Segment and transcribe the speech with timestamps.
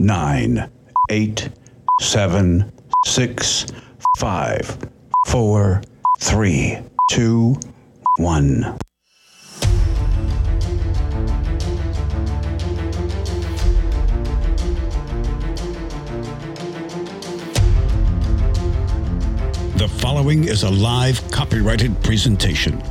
[0.00, 0.68] nine,
[1.10, 1.50] eight,
[2.00, 2.72] seven,
[3.04, 3.66] six,
[4.16, 4.78] five,
[5.26, 5.82] four,
[6.18, 6.78] three,
[7.10, 7.54] two,
[8.16, 8.78] one.
[19.76, 22.82] The following is a live copyrighted presentation.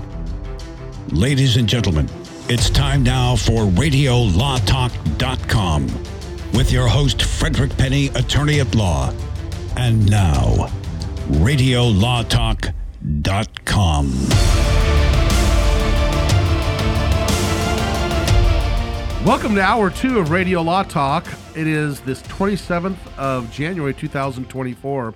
[1.10, 2.07] Ladies and gentlemen,
[2.50, 6.18] it's time now for RadioLawTalk.com
[6.54, 9.14] with your host, Frederick Penny, attorney at law.
[9.78, 10.68] And now,
[11.29, 14.11] RadioLawTalk.com.
[19.25, 21.27] Welcome to hour two of Radio Law Talk.
[21.55, 25.13] It is this 27th of January 2024.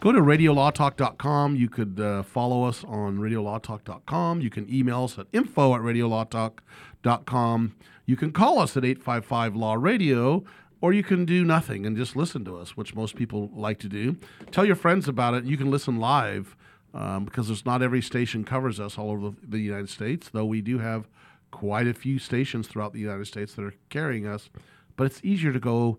[0.00, 1.56] Go to radiolawtalk.com.
[1.56, 4.40] You could uh, follow us on radiolawtalk.com.
[4.40, 7.74] You can email us at info at radiolawtalk.com.
[8.12, 10.44] You can call us at 855 Law Radio,
[10.82, 13.88] or you can do nothing and just listen to us, which most people like to
[13.88, 14.18] do.
[14.50, 15.44] Tell your friends about it.
[15.44, 16.54] You can listen live
[16.92, 20.60] um, because there's not every station covers us all over the United States, though we
[20.60, 21.08] do have
[21.52, 24.50] quite a few stations throughout the United States that are carrying us.
[24.94, 25.96] But it's easier to go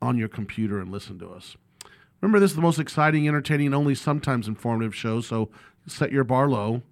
[0.00, 1.56] on your computer and listen to us.
[2.20, 5.20] Remember, this is the most exciting, entertaining, and only sometimes informative show.
[5.20, 5.50] So
[5.88, 6.82] set your bar low.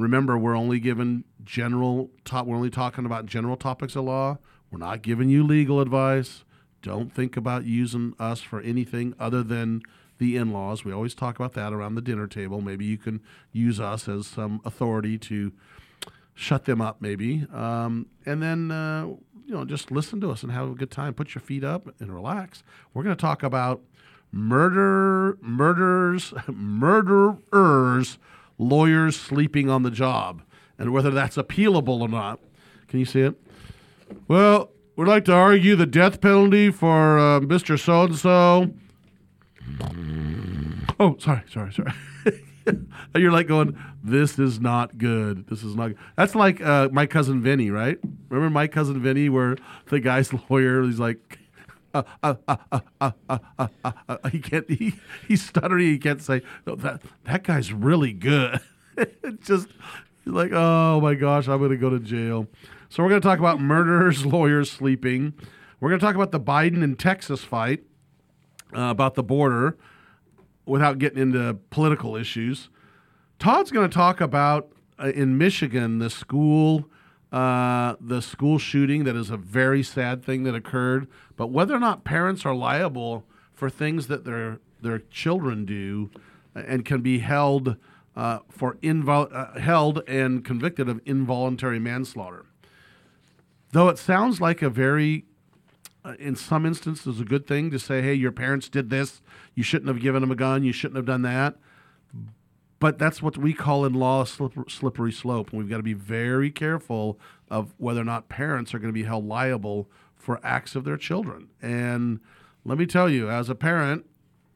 [0.00, 2.46] Remember, we're only given general top.
[2.46, 4.38] We're only talking about general topics of law.
[4.70, 6.44] We're not giving you legal advice.
[6.82, 9.82] Don't think about using us for anything other than
[10.18, 10.84] the in-laws.
[10.84, 12.60] We always talk about that around the dinner table.
[12.60, 13.20] Maybe you can
[13.52, 15.52] use us as some authority to
[16.34, 19.06] shut them up, maybe, um, and then uh,
[19.46, 21.14] you know just listen to us and have a good time.
[21.14, 22.62] Put your feet up and relax.
[22.94, 23.80] We're going to talk about
[24.30, 28.18] murder, murders, murderers,
[28.58, 30.42] lawyers sleeping on the job,
[30.78, 32.40] and whether that's appealable or not.
[32.88, 33.34] Can you see it?
[34.26, 37.78] Well, we'd like to argue the death penalty for uh, Mr.
[37.78, 38.70] So and So.
[41.00, 41.92] Oh, sorry, sorry, sorry.
[43.14, 45.46] You're like going, this is not good.
[45.48, 45.88] This is not.
[45.88, 45.98] Good.
[46.16, 47.98] That's like uh, my cousin Vinny, right?
[48.28, 51.38] Remember my cousin Vinny, where the guy's lawyer, he's like,
[51.94, 54.68] uh, uh, uh, uh, uh, uh, uh, uh, uh, he can't.
[54.70, 54.94] He
[55.26, 55.86] he's stuttering.
[55.86, 57.02] He can't say no, that.
[57.24, 58.60] That guy's really good.
[59.40, 59.68] just
[60.26, 62.46] like, oh my gosh, I'm gonna go to jail.
[62.88, 65.34] So we're gonna talk about murderers, lawyers sleeping.
[65.80, 67.84] We're gonna talk about the Biden and Texas fight,
[68.76, 69.76] uh, about the border,
[70.66, 72.68] without getting into political issues.
[73.38, 76.90] Todd's going to talk about uh, in Michigan the school
[77.32, 81.80] uh, the school shooting that is a very sad thing that occurred, but whether or
[81.80, 83.24] not parents are liable
[83.54, 86.10] for things that their their children do
[86.54, 87.76] and can be held
[88.16, 92.46] uh, for invol- uh, held and convicted of involuntary manslaughter.
[93.72, 95.24] Though it sounds like a very
[96.04, 99.20] uh, in some instances a good thing to say, hey, your parents did this,
[99.54, 101.56] you shouldn't have given them a gun, you shouldn't have done that.
[102.80, 105.50] But that's what we call in law a slippery slope.
[105.50, 107.18] And we've got to be very careful
[107.50, 110.96] of whether or not parents are going to be held liable for acts of their
[110.96, 111.48] children.
[111.60, 112.20] And
[112.64, 114.06] let me tell you, as a parent,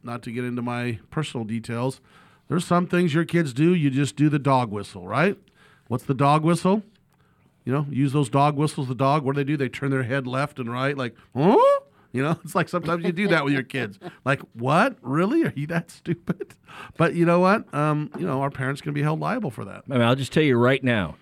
[0.03, 2.01] not to get into my personal details,
[2.49, 5.39] there's some things your kids do, you just do the dog whistle, right?
[5.89, 6.83] What's the dog whistle?
[7.65, 8.89] You know, use those dog whistles.
[8.89, 9.57] The dog, what do they do?
[9.57, 11.72] They turn their head left and right, like, oh,
[12.13, 13.99] you know, it's like sometimes you do that with your kids.
[14.25, 14.97] Like, what?
[15.03, 15.45] Really?
[15.45, 16.55] Are you that stupid?
[16.97, 17.73] But you know what?
[17.75, 19.85] Um, you know, our parents can be held liable for that.
[19.91, 21.17] I mean, I'll just tell you right now,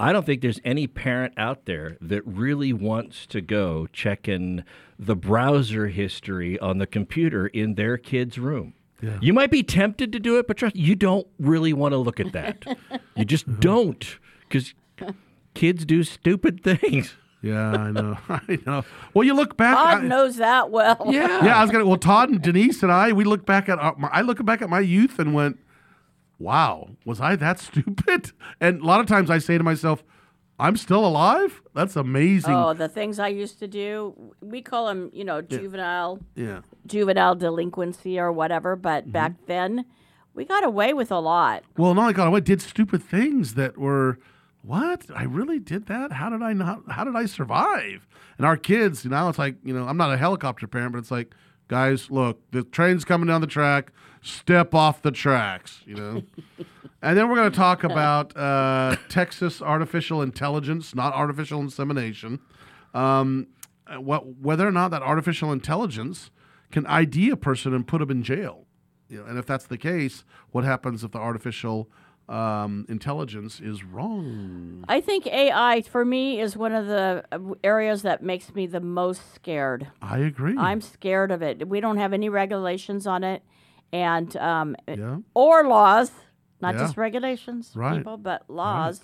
[0.00, 4.64] I don't think there's any parent out there that really wants to go checking
[4.98, 8.74] the browser history on the computer in their kid's room.
[9.00, 9.18] Yeah.
[9.20, 12.18] You might be tempted to do it, but trust you don't really want to look
[12.18, 12.64] at that.
[13.16, 14.74] you just don't, because
[15.54, 17.14] kids do stupid things.
[17.42, 18.18] Yeah, I know.
[18.28, 18.84] I know.
[19.14, 19.74] Well, you look back.
[19.76, 21.02] Todd I- knows that well.
[21.06, 21.44] Yeah.
[21.44, 21.86] yeah, I was gonna.
[21.86, 23.78] Well, Todd and Denise and I, we look back at.
[23.78, 25.58] Our, my, I look back at my youth and went,
[26.38, 30.02] "Wow, was I that stupid?" And a lot of times I say to myself,
[30.58, 31.62] "I'm still alive.
[31.74, 34.34] That's amazing." Oh, the things I used to do.
[34.40, 36.60] We call them, you know, juvenile yeah.
[36.86, 38.76] juvenile delinquency or whatever.
[38.76, 39.12] But Mm-hmm.
[39.12, 39.84] back then,
[40.34, 41.64] we got away with a lot.
[41.76, 44.18] Well, not only got away, did stupid things that were.
[44.62, 45.06] What?
[45.14, 46.12] I really did that?
[46.12, 46.82] How did I not?
[46.90, 48.06] How did I survive?
[48.36, 50.98] And our kids, you know, it's like, you know, I'm not a helicopter parent, but
[50.98, 51.34] it's like,
[51.68, 53.92] guys, look, the train's coming down the track.
[54.22, 56.22] Step off the tracks, you know.
[57.02, 62.38] and then we're going to talk about uh, Texas artificial intelligence, not artificial insemination.
[62.92, 63.46] Um,
[63.98, 66.30] what, whether or not that artificial intelligence
[66.70, 68.66] can ID a person and put them in jail.
[69.08, 71.90] You know, and if that's the case, what happens if the artificial
[72.30, 74.84] um, intelligence is wrong.
[74.88, 78.80] I think AI for me is one of the uh, areas that makes me the
[78.80, 79.88] most scared.
[80.00, 80.56] I agree.
[80.56, 81.68] I'm scared of it.
[81.68, 83.42] We don't have any regulations on it,
[83.92, 85.16] and um, yeah.
[85.34, 86.12] or laws,
[86.60, 86.82] not Yeah.
[86.82, 87.98] just regulations, Right.
[87.98, 89.00] people, but laws.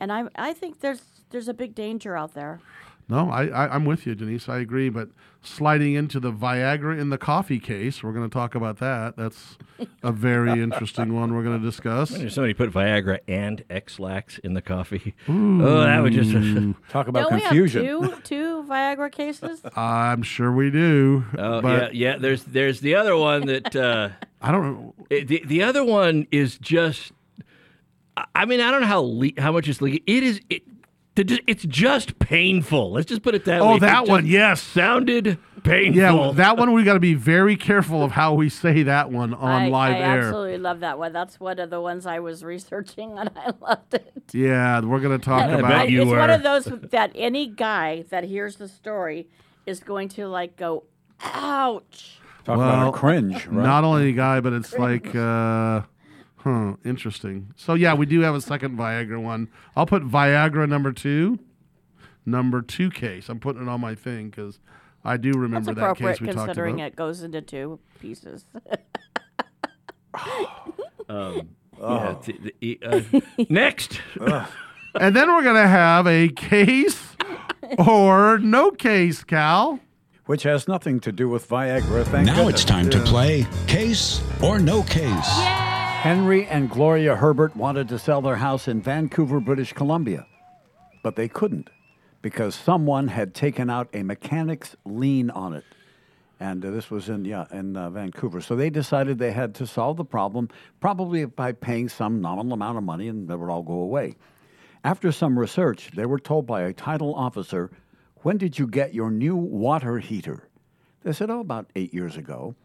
[0.00, 2.60] And I I think there's there's a big danger out there.
[3.08, 4.48] No, I, I, I'm with you, Denise.
[4.48, 4.88] I agree.
[4.88, 5.10] But
[5.42, 9.16] sliding into the Viagra in the coffee case, we're going to talk about that.
[9.16, 9.58] That's
[10.02, 12.12] a very interesting one we're going to discuss.
[12.12, 16.32] If somebody put Viagra and Ex-Lax in the coffee, oh, that would just.
[16.88, 17.82] Talk about Don't confusion.
[17.82, 19.60] we have two two Viagra cases?
[19.76, 21.24] I'm sure we do.
[21.36, 22.18] oh but yeah, yeah.
[22.18, 24.08] There's there's the other one that uh,
[24.40, 24.94] I don't know.
[25.10, 27.12] it- the the other one is just.
[28.16, 30.00] I- I mean, I don't know how le- how much is legal.
[30.06, 30.62] It is it.
[31.22, 32.92] The- It's just painful.
[32.92, 33.68] Let's just put it that way.
[33.74, 34.60] Oh, that just one, yes.
[34.62, 36.00] sounded painful.
[36.00, 39.32] Yeah, that one we got to be very careful of how we say that one
[39.34, 40.04] on I, live I air.
[40.04, 41.12] I absolutely love that one.
[41.12, 44.12] That's one of the ones I was researching, and I loved it.
[44.32, 45.68] Yeah, we're going to talk I about.
[45.68, 49.28] bet you it's one of those that any guy that hears the story
[49.66, 50.84] is going to like go,
[51.22, 52.18] ouch.
[52.44, 53.64] Talk Well, about a cringe, right?
[53.64, 55.80] Not only a guy, but it's like, uh,
[56.44, 57.52] huh, interesting.
[57.56, 59.48] So yeah, we do have a second Viagra one.
[59.74, 61.38] I'll put Viagra number two,
[62.24, 63.28] number two case.
[63.28, 64.60] I'm putting it on my thing because
[65.04, 68.44] I do That's remember that appropriate case we talked considering it goes into two pieces.
[71.76, 73.00] Yeah, the- the- uh,
[73.48, 74.00] next.
[74.94, 77.16] And then we're gonna have a case
[77.78, 79.80] or no case, Cal.
[80.26, 82.04] Which has nothing to do with Viagra.
[82.06, 82.54] Thank Now goodness.
[82.60, 85.63] it's time to play Case or No Case.
[86.04, 90.26] Henry and Gloria Herbert wanted to sell their house in Vancouver, British Columbia,
[91.02, 91.70] but they couldn't
[92.20, 95.64] because someone had taken out a mechanic's lien on it.
[96.38, 98.42] And uh, this was in yeah in uh, Vancouver.
[98.42, 102.76] So they decided they had to solve the problem, probably by paying some nominal amount
[102.76, 104.16] of money, and it would all go away.
[104.84, 107.70] After some research, they were told by a title officer,
[108.16, 110.50] "When did you get your new water heater?"
[111.02, 112.56] They said, "Oh, about eight years ago."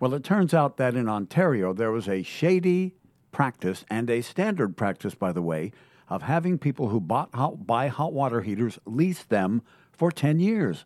[0.00, 2.94] Well, it turns out that in Ontario there was a shady
[3.32, 5.72] practice and a standard practice, by the way,
[6.08, 9.62] of having people who bought hot, buy hot water heaters lease them
[9.92, 10.84] for ten years.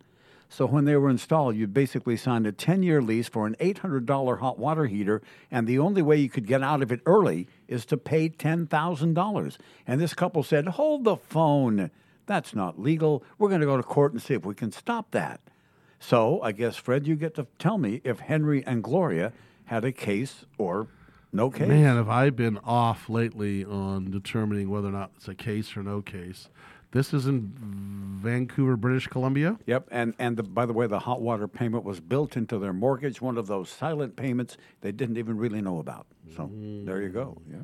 [0.48, 4.38] So when they were installed, you'd basically sign a 10 year lease for an $800
[4.38, 7.86] hot water heater, and the only way you could get out of it early is
[7.86, 9.56] to pay $10,000.
[9.86, 11.90] And this couple said, Hold the phone.
[12.26, 13.24] That's not legal.
[13.38, 15.40] We're going to go to court and see if we can stop that.
[16.02, 19.32] So I guess, Fred, you get to tell me if Henry and Gloria
[19.66, 20.88] had a case or
[21.32, 21.68] no case.
[21.68, 25.82] Man, have I been off lately on determining whether or not it's a case or
[25.84, 26.48] no case.
[26.90, 27.52] This is in
[28.20, 29.58] Vancouver, British Columbia.
[29.64, 32.72] Yep, and and the, by the way, the hot water payment was built into their
[32.72, 36.06] mortgage, one of those silent payments they didn't even really know about.
[36.36, 37.40] So there you go.
[37.50, 37.62] Yeah.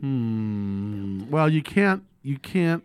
[0.00, 1.28] Hmm.
[1.30, 2.04] Well, you can't.
[2.22, 2.84] You can't.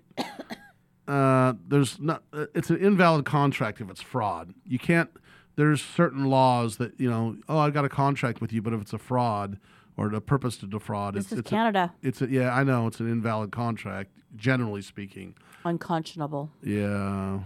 [1.07, 2.23] Uh, there's not.
[2.33, 4.53] Uh, it's an invalid contract if it's fraud.
[4.65, 5.09] You can't.
[5.55, 7.37] There's certain laws that you know.
[7.47, 9.57] Oh, I've got a contract with you, but if it's a fraud
[9.95, 11.93] or the purpose to defraud, This it's is it's Canada.
[12.03, 12.53] A, it's a, yeah.
[12.53, 14.11] I know it's an invalid contract.
[14.35, 15.33] Generally speaking,
[15.63, 16.51] Unconscionable.
[16.61, 17.39] yeah.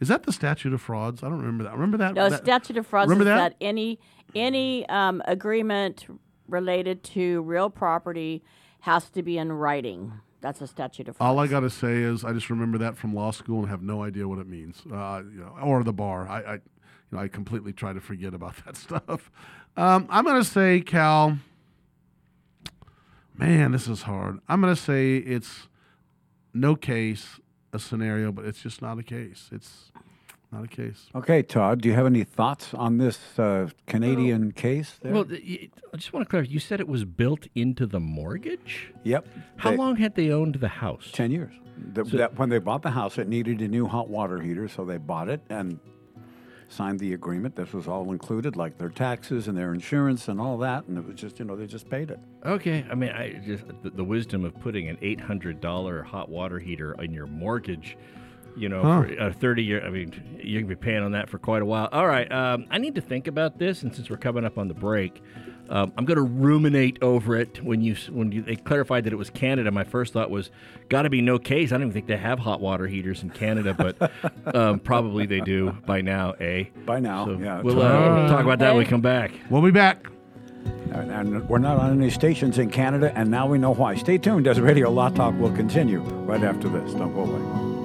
[0.00, 1.22] is that the statute of frauds?
[1.22, 1.72] I don't remember that.
[1.74, 2.14] Remember that?
[2.14, 3.58] No, that- statute of frauds remember is that?
[3.58, 3.98] that, any
[4.34, 6.06] any um, agreement
[6.48, 8.44] related to real property
[8.80, 10.12] has to be in writing.
[10.40, 11.28] That's a statute of frauds.
[11.28, 13.82] All I got to say is I just remember that from law school and have
[13.82, 14.82] no idea what it means.
[14.90, 16.28] Uh, you know, or the bar.
[16.28, 16.60] I, I, you
[17.12, 19.30] know, I completely try to forget about that stuff.
[19.76, 21.38] Um, I'm going to say, Cal.
[23.38, 24.40] Man, this is hard.
[24.48, 25.68] I'm going to say it's
[26.54, 27.38] no case,
[27.72, 29.50] a scenario, but it's just not a case.
[29.52, 29.92] It's
[30.52, 31.06] not a case.
[31.14, 34.94] Okay, Todd, do you have any thoughts on this uh, Canadian case?
[35.02, 35.12] There?
[35.12, 36.50] Well, th- y- I just want to clarify.
[36.50, 38.92] You said it was built into the mortgage.
[39.02, 39.26] yep.
[39.56, 41.10] How They- long had they owned the house?
[41.12, 41.52] Ten years.
[41.92, 44.84] The, that, when they bought the house, it needed a new hot water heater, so
[44.86, 45.78] they bought it and
[46.68, 47.54] signed the agreement.
[47.54, 51.04] This was all included, like their taxes and their insurance and all that, and it
[51.04, 52.18] was just, you know, they just paid it.
[52.46, 56.30] Okay, I mean, I just the, the wisdom of putting an eight hundred dollar hot
[56.30, 57.98] water heater in your mortgage.
[58.56, 59.02] You know, Huh.
[59.02, 59.84] for a thirty year.
[59.84, 61.88] I mean, you can be paying on that for quite a while.
[61.92, 64.68] All right, um, I need to think about this, and since we're coming up on
[64.68, 65.22] the break,
[65.68, 67.62] um, I'm going to ruminate over it.
[67.62, 70.50] When you when you, they clarified that it was Canada, my first thought was,
[70.88, 71.70] got to be no case.
[71.70, 74.10] I don't even think they have hot water heaters in Canada, but
[74.54, 76.32] um, probably they do by now.
[76.32, 76.64] Eh?
[76.86, 77.60] By now, So yeah.
[77.60, 79.32] we'll uh, talk about that when we come back.
[79.50, 80.06] We'll be back.
[80.92, 83.96] And, and we're not on any stations in Canada, and now we know why.
[83.96, 86.94] Stay tuned as Radio Law Talk will continue right after this.
[86.94, 87.75] Don't go away.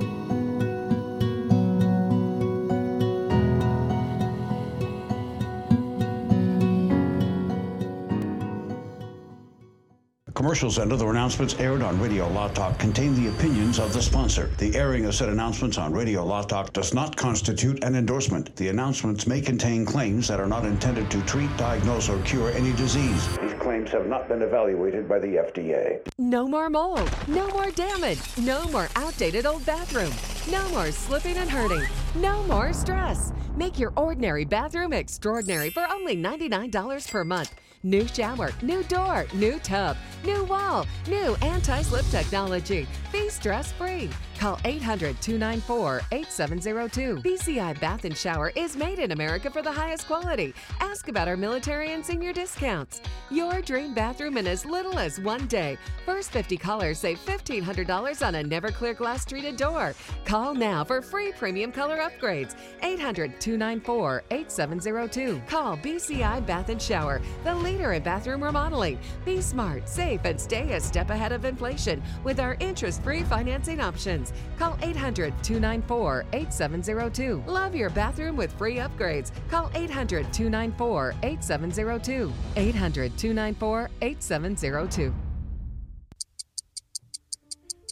[10.41, 14.49] Commercials and other announcements aired on Radio Law Talk contain the opinions of the sponsor.
[14.57, 18.55] The airing of said announcements on Radio Law Talk does not constitute an endorsement.
[18.55, 22.73] The announcements may contain claims that are not intended to treat, diagnose, or cure any
[22.73, 23.37] disease.
[23.37, 25.99] These claims have not been evaluated by the FDA.
[26.17, 27.07] No more mold.
[27.27, 28.17] No more damage.
[28.39, 30.11] No more outdated old bathroom.
[30.51, 31.85] No more slipping and hurting.
[32.15, 33.31] No more stress.
[33.55, 37.53] Make your ordinary bathroom extraordinary for only $99 per month.
[37.83, 42.85] New shower, new door, new tub, new wall, new anti slip technology.
[43.11, 44.07] Be stress free.
[44.41, 47.17] Call 800 294 8702.
[47.17, 50.55] BCI Bath and Shower is made in America for the highest quality.
[50.79, 53.01] Ask about our military and senior discounts.
[53.29, 55.77] Your dream bathroom in as little as one day.
[56.07, 59.93] First 50 callers save $1,500 on a never clear glass treated door.
[60.25, 62.55] Call now for free premium color upgrades.
[62.81, 65.39] 800 294 8702.
[65.47, 68.97] Call BCI Bath and Shower, the leader in bathroom remodeling.
[69.23, 73.79] Be smart, safe, and stay a step ahead of inflation with our interest free financing
[73.79, 74.30] options.
[74.57, 77.43] Call 800 294 8702.
[77.47, 79.31] Love your bathroom with free upgrades.
[79.49, 82.33] Call 800 294 8702.
[82.55, 85.13] 800 294 8702.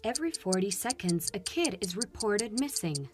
[0.06, 3.10] Every 40 seconds, a kid is reported missing.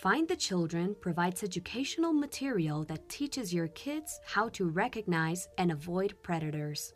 [0.00, 6.14] Find the Children provides educational material that teaches your kids how to recognize and avoid
[6.22, 6.94] predators.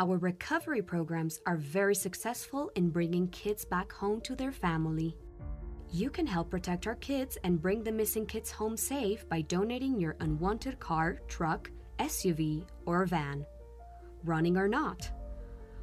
[0.00, 5.16] Our recovery programs are very successful in bringing kids back home to their family.
[5.90, 9.98] You can help protect our kids and bring the missing kids home safe by donating
[9.98, 13.44] your unwanted car, truck, SUV, or van,
[14.22, 15.10] running or not.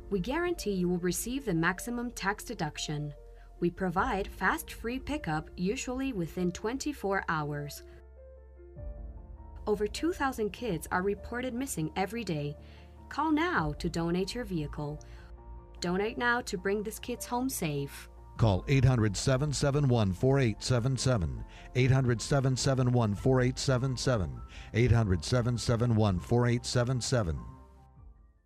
[0.10, 3.13] We guarantee you will receive the maximum tax deduction.
[3.60, 7.84] We provide fast free pickup, usually within 24 hours.
[9.67, 12.55] Over 2,000 kids are reported missing every day.
[13.10, 15.00] Call now to donate your vehicle.
[15.80, 18.10] Donate now to bring these kids home safe.
[18.38, 21.44] Call 800 771 4877.
[21.76, 24.42] 800 771 4877.
[24.74, 27.55] 800 771 4877.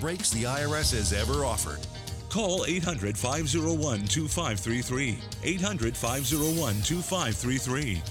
[0.00, 1.78] breaks the IRS has ever offered.
[2.30, 5.18] Call 800 501 2533.
[5.44, 8.02] 800 501 2533.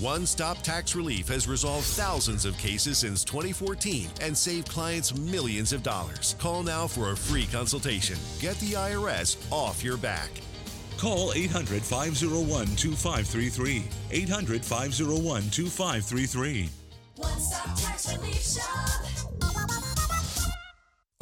[0.00, 5.72] One Stop Tax Relief has resolved thousands of cases since 2014 and saved clients millions
[5.72, 6.34] of dollars.
[6.38, 8.16] Call now for a free consultation.
[8.40, 10.30] Get the IRS off your back.
[10.98, 13.84] Call 800 501 2533.
[14.10, 16.68] 800 501 2533.
[17.16, 19.61] One Stop Tax Relief Shop.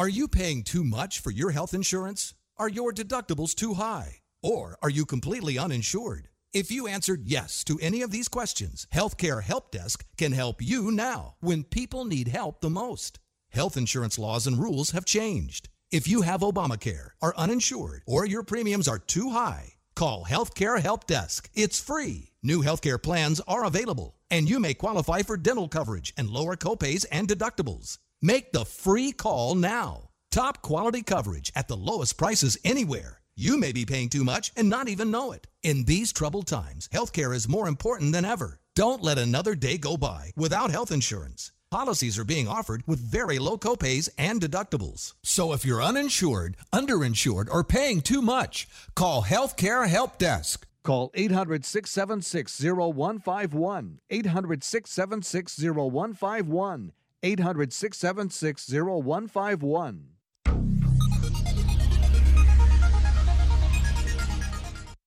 [0.01, 2.33] Are you paying too much for your health insurance?
[2.57, 4.21] Are your deductibles too high?
[4.43, 6.31] Or are you completely uninsured?
[6.55, 10.91] If you answered yes to any of these questions, Healthcare Help Desk can help you
[10.91, 13.19] now when people need help the most.
[13.51, 15.69] Health insurance laws and rules have changed.
[15.91, 21.07] If you have Obamacare, are uninsured, or your premiums are too high, call Healthcare Help
[21.07, 21.51] Desk.
[21.53, 22.31] It's free.
[22.43, 27.05] New healthcare plans are available, and you may qualify for dental coverage and lower copays
[27.13, 27.99] and deductibles.
[28.23, 30.11] Make the free call now.
[30.31, 33.23] Top quality coverage at the lowest prices anywhere.
[33.35, 35.47] You may be paying too much and not even know it.
[35.63, 38.59] In these troubled times, healthcare is more important than ever.
[38.77, 41.51] Don't let another day go by without health insurance.
[41.71, 45.15] Policies are being offered with very low copays and deductibles.
[45.23, 50.67] So if you're uninsured, underinsured, or paying too much, call Healthcare Help Desk.
[50.83, 54.01] Call 800 676 0151.
[54.11, 56.93] 800 676 0151.
[57.23, 60.07] 800 676 0151.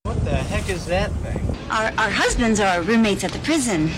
[0.03, 1.57] What the heck is that thing?
[1.71, 3.89] Our, our husbands are our roommates at the prison.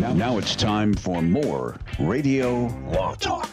[0.00, 3.48] Now, now it's time for more Radio Law Talk.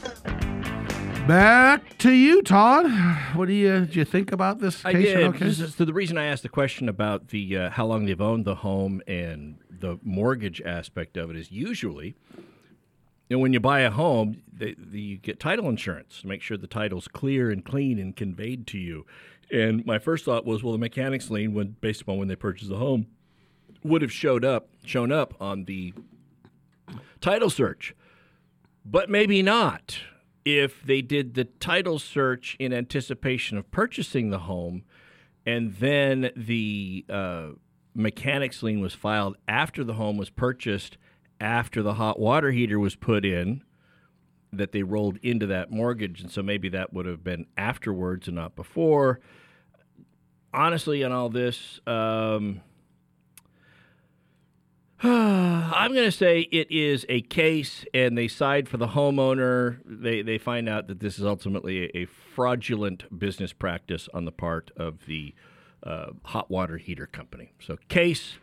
[1.27, 2.89] Back to you, Todd.
[3.35, 5.05] What do you did you think about this I case?
[5.05, 5.17] did.
[5.17, 5.51] Okay.
[5.51, 8.55] So the reason I asked the question about the uh, how long they've owned the
[8.55, 12.50] home and the mortgage aspect of it is usually, you
[13.31, 16.57] know, when you buy a home, they, they, you get title insurance to make sure
[16.57, 19.05] the title's clear and clean and conveyed to you.
[19.51, 22.69] And my first thought was, well, the mechanics lien, when based upon when they purchased
[22.69, 23.07] the home,
[23.83, 25.93] would have showed up shown up on the
[27.19, 27.95] title search,
[28.85, 29.99] but maybe not.
[30.45, 34.83] if they did the title search in anticipation of purchasing the home,
[35.45, 37.49] and then the uh,
[37.93, 40.97] mechanics lien was filed after the home was purchased,
[41.41, 43.63] after the hot water heater was put in,
[44.53, 48.35] that they rolled into that mortgage, and so maybe that would have been afterwards and
[48.35, 49.19] not before.
[50.53, 52.61] Honestly, on all this, um,
[55.03, 59.79] I'm going to say it is a case, and they side for the homeowner.
[59.85, 62.05] They they find out that this is ultimately a,
[62.35, 65.33] fraudulent business practice on the part of the
[65.83, 67.51] uh, hot water heater company.
[67.59, 68.35] So case,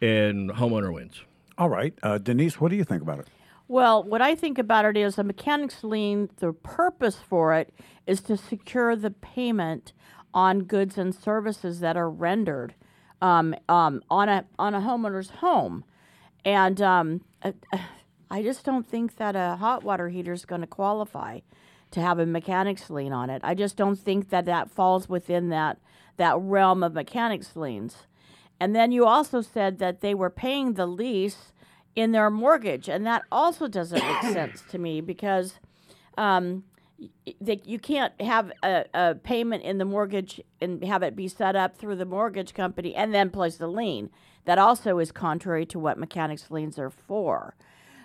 [0.00, 1.20] and homeowner wins.
[1.56, 3.28] All right, uh, Denise, what do you think about it?
[3.68, 7.72] Well, what I think about it is a mechanic's lien, the purpose for it
[8.06, 9.92] is to secure the payment
[10.34, 12.74] on goods and services that are rendered
[13.22, 15.84] um, um, on a on a homeowner's home.
[16.44, 17.52] And um, uh,
[18.30, 21.40] I just don't think that a hot water heater is going to qualify
[21.92, 23.40] to have a mechanic's lien on it.
[23.44, 25.78] I just don't think that that falls within that
[26.16, 28.06] that realm of mechanic's liens.
[28.60, 31.52] And then you also said that they were paying the lease
[31.94, 35.60] in their mortgage, and that also doesn't make sense to me because
[36.16, 36.64] um,
[37.40, 41.56] they, you can't have a, a payment in the mortgage and have it be set
[41.56, 44.10] up through the mortgage company and then place the lien.
[44.44, 47.56] That also is contrary to what mechanics liens are for.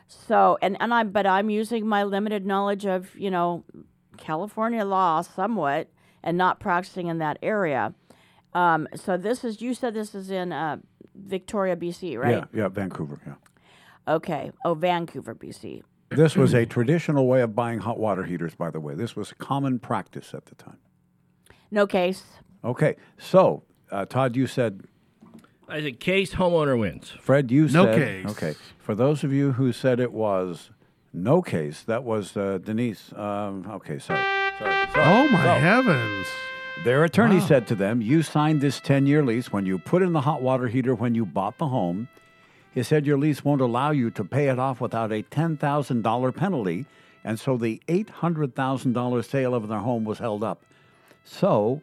[0.08, 3.64] So, and, and I'm, but I'm using my limited knowledge of, you know,
[4.18, 5.90] California law somewhat
[6.24, 7.94] and not practicing in that area.
[8.54, 10.78] Um, so this is, you said this is in uh,
[11.16, 12.32] Victoria, BC, right?
[12.32, 13.20] Yeah, yeah, Vancouver.
[13.26, 13.34] Yeah.
[14.08, 14.52] Okay.
[14.66, 15.84] Oh, Vancouver, BC.
[16.10, 18.96] This was a traditional way of buying hot water heaters, by the way.
[18.96, 20.78] This was common practice at the time.
[21.70, 22.24] No case.
[22.64, 24.82] Okay, so uh, Todd, you said.
[25.68, 27.10] I said case homeowner wins.
[27.22, 27.86] Fred, you No said.
[27.86, 28.26] No case.
[28.32, 30.72] Okay, for those of you who said it was
[31.14, 33.14] no case, that was uh, Denise.
[33.16, 34.24] Um, okay, sorry.
[34.58, 34.88] sorry, sorry.
[34.96, 36.28] Oh my So, heavens!
[36.84, 37.46] Their attorney Wow.
[37.46, 40.42] said to them, You signed this 10 year lease when you put in the hot
[40.42, 42.08] water heater when you bought the home.
[42.74, 46.86] He said your lease won't allow you to pay it off without a $10,000 penalty.
[47.24, 50.64] And so the $800,000 sale of their home was held up.
[51.26, 51.82] So,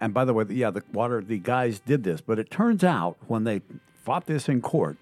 [0.00, 3.16] and by the way, yeah, the water, the guys did this, but it turns out
[3.28, 3.62] when they
[4.04, 4.98] fought this in court,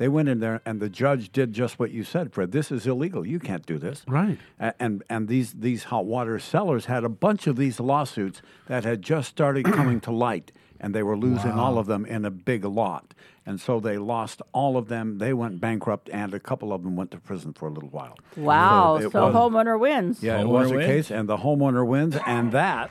[0.00, 2.52] they went in there and the judge did just what you said, Fred.
[2.52, 3.26] This is illegal.
[3.26, 4.02] You can't do this.
[4.08, 4.38] Right.
[4.58, 8.84] A- And and these these hot water sellers had a bunch of these lawsuits that
[8.84, 12.30] had just started coming to light, and they were losing all of them in a
[12.30, 13.12] big lot.
[13.46, 15.18] And so they lost all of them.
[15.18, 18.16] They went bankrupt, and a couple of them went to prison for a little while.
[18.36, 18.96] Wow.
[18.96, 20.22] it So, was- homeowner wins.
[20.22, 22.90] Yeah, it was a case, and the homeowner wins, and that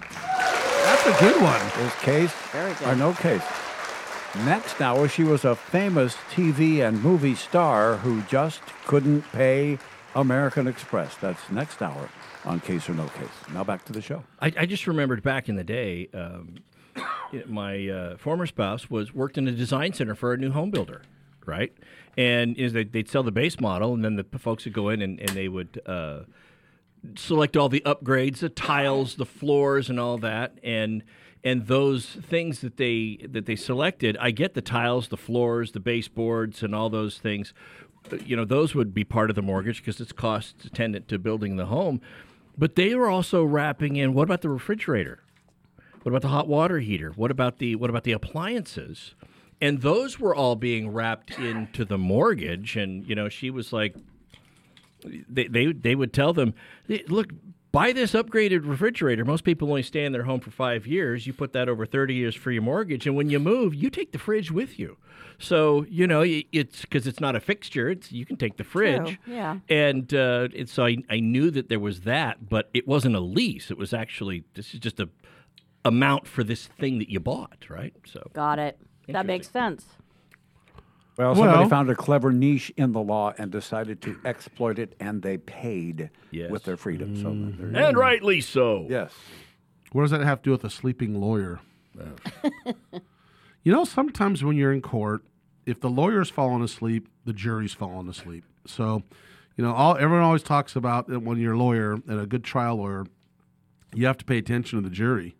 [0.85, 1.61] that's a good one.
[1.85, 2.87] Is case Very good.
[2.87, 3.43] or no case?
[4.35, 9.79] Next hour, she was a famous TV and movie star who just couldn't pay
[10.15, 11.15] American Express.
[11.15, 12.09] That's next hour
[12.45, 13.27] on Case or No Case.
[13.53, 14.23] Now back to the show.
[14.39, 16.57] I, I just remembered back in the day, um,
[17.47, 21.01] my uh, former spouse was worked in a design center for a new home builder,
[21.47, 21.73] right?
[22.15, 25.01] And is they, they'd sell the base model, and then the folks would go in
[25.01, 26.19] and, and they would uh,
[27.15, 31.03] select all the upgrades, the tiles, the floors, and all that, and
[31.43, 34.17] and those things that they that they selected.
[34.19, 37.53] I get the tiles, the floors, the baseboards, and all those things.
[38.25, 41.57] You know, those would be part of the mortgage because it's cost attendant to building
[41.57, 42.01] the home.
[42.57, 45.23] But they were also wrapping in what about the refrigerator?
[46.03, 47.11] What about the hot water heater?
[47.15, 49.15] What about the what about the appliances?
[49.61, 52.75] And those were all being wrapped into the mortgage.
[52.75, 53.95] And you know, she was like,
[55.03, 56.53] they they, they would tell them,
[57.07, 57.31] look.
[57.71, 59.23] Buy this upgraded refrigerator.
[59.23, 61.27] Most people only stay in their home for five years.
[61.27, 63.05] You put that over 30 years for your mortgage.
[63.05, 64.97] And when you move, you take the fridge with you.
[65.37, 67.89] So, you know, it's because it's not a fixture.
[67.89, 69.19] It's You can take the fridge.
[69.23, 69.59] True, yeah.
[69.69, 73.19] And, uh, and so I, I knew that there was that, but it wasn't a
[73.19, 73.69] lease.
[73.69, 75.07] It was actually, this is just a
[75.85, 77.93] amount for this thing that you bought, right?
[78.05, 78.79] So Got it.
[79.07, 79.85] That makes sense.
[81.19, 84.95] Well, somebody Well- found a clever niche in the law and decided to exploit it,
[85.01, 86.49] and they paid Yes.
[86.49, 87.17] with their freedom.
[87.17, 87.57] So mm.
[87.57, 87.99] there you and go.
[87.99, 88.87] rightly so.
[88.89, 89.13] Yes.
[89.91, 91.59] What does that have to do with a sleeping lawyer?
[93.63, 95.23] you know, sometimes when you're in court,
[95.65, 98.45] if the lawyer's falling asleep, the jury's falling asleep.
[98.65, 99.03] So,
[99.57, 102.45] you know, all everyone always talks about that when you're a lawyer and a good
[102.45, 103.05] trial lawyer,
[103.93, 105.35] you have to pay attention to the jury.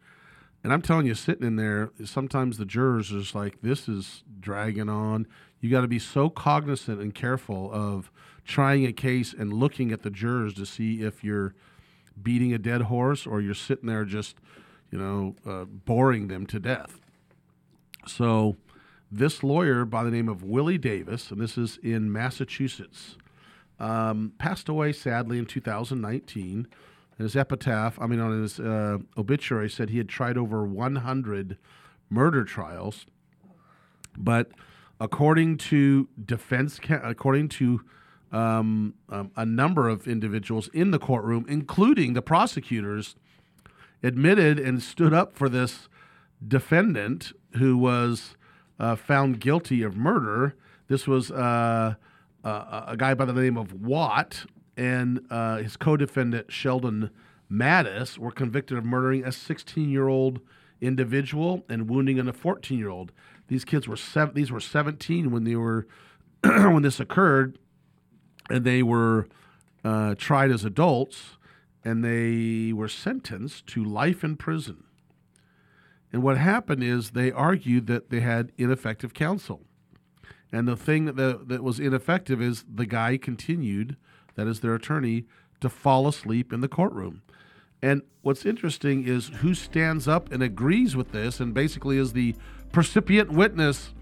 [0.61, 4.23] And I'm telling you, sitting in there, sometimes the jurors are just like, this is
[4.41, 5.25] dragging on.
[5.61, 8.11] You got to be so cognizant and careful of
[8.45, 11.53] trying a case and looking at the jurors to see if you're
[12.21, 14.37] beating a dead horse or you're sitting there just,
[14.91, 16.99] you know, uh, boring them to death.
[18.07, 18.55] So,
[19.11, 23.17] this lawyer by the name of Willie Davis, and this is in Massachusetts,
[23.79, 26.67] um, passed away sadly in 2019.
[27.17, 31.57] In his epitaph, I mean, on his uh, obituary, said he had tried over 100
[32.09, 33.05] murder trials.
[34.17, 34.51] But
[34.99, 37.81] according to defense, according to
[38.31, 43.15] um, um, a number of individuals in the courtroom, including the prosecutors,
[44.03, 45.89] admitted and stood up for this
[46.45, 48.35] defendant who was
[48.79, 50.55] uh, found guilty of murder.
[50.87, 51.95] This was uh,
[52.43, 54.45] uh, a guy by the name of Watt
[54.79, 57.09] and uh, his co-defendant Sheldon
[57.51, 60.39] Mattis were convicted of murdering a 16-year-old
[60.79, 63.11] individual and wounding a 14-year-old.
[63.49, 65.87] These kids were sev- these were 17 when they were
[66.43, 67.57] when this occurred,
[68.49, 69.27] and they were
[69.83, 71.37] uh, tried as adults,
[71.83, 74.83] and they were sentenced to life in prison.
[76.11, 79.61] And what happened is they argued that they had ineffective counsel.
[80.51, 83.97] And the thing that, that was ineffective is the guy continued,
[84.35, 85.25] that is their attorney,
[85.61, 87.21] to fall asleep in the courtroom.
[87.81, 92.35] And what's interesting is who stands up and agrees with this and basically is the
[92.71, 93.93] percipient witness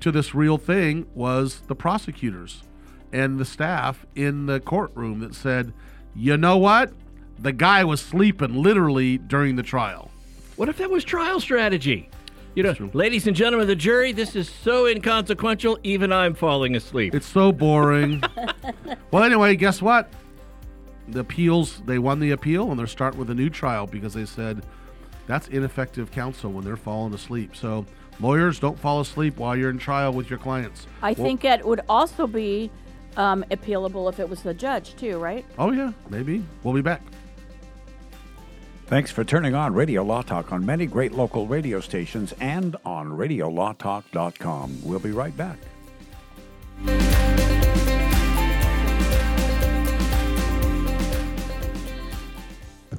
[0.00, 2.62] to this real thing was the prosecutors
[3.12, 5.72] and the staff in the courtroom that said,
[6.14, 6.92] you know what?
[7.38, 10.10] The guy was sleeping literally during the trial.
[10.56, 12.10] What if that was trial strategy?
[12.54, 16.74] You know, ladies and gentlemen of the jury, this is so inconsequential, even I'm falling
[16.74, 17.14] asleep.
[17.14, 18.22] It's so boring.
[19.12, 20.10] well, anyway, guess what?
[21.06, 24.24] The appeals, they won the appeal and they're starting with a new trial because they
[24.24, 24.64] said
[25.28, 27.54] that's ineffective counsel when they're falling asleep.
[27.54, 27.86] So,
[28.18, 30.88] lawyers, don't fall asleep while you're in trial with your clients.
[31.02, 32.70] I Well- think it would also be
[33.16, 35.44] um, appealable if it was the judge too, right?
[35.58, 36.44] Oh, yeah, maybe.
[36.64, 37.02] We'll be back.
[38.86, 43.08] Thanks for turning on Radio Law Talk on many great local radio stations and on
[43.10, 44.78] RadioLawTalk.com.
[44.82, 45.58] We'll be right back.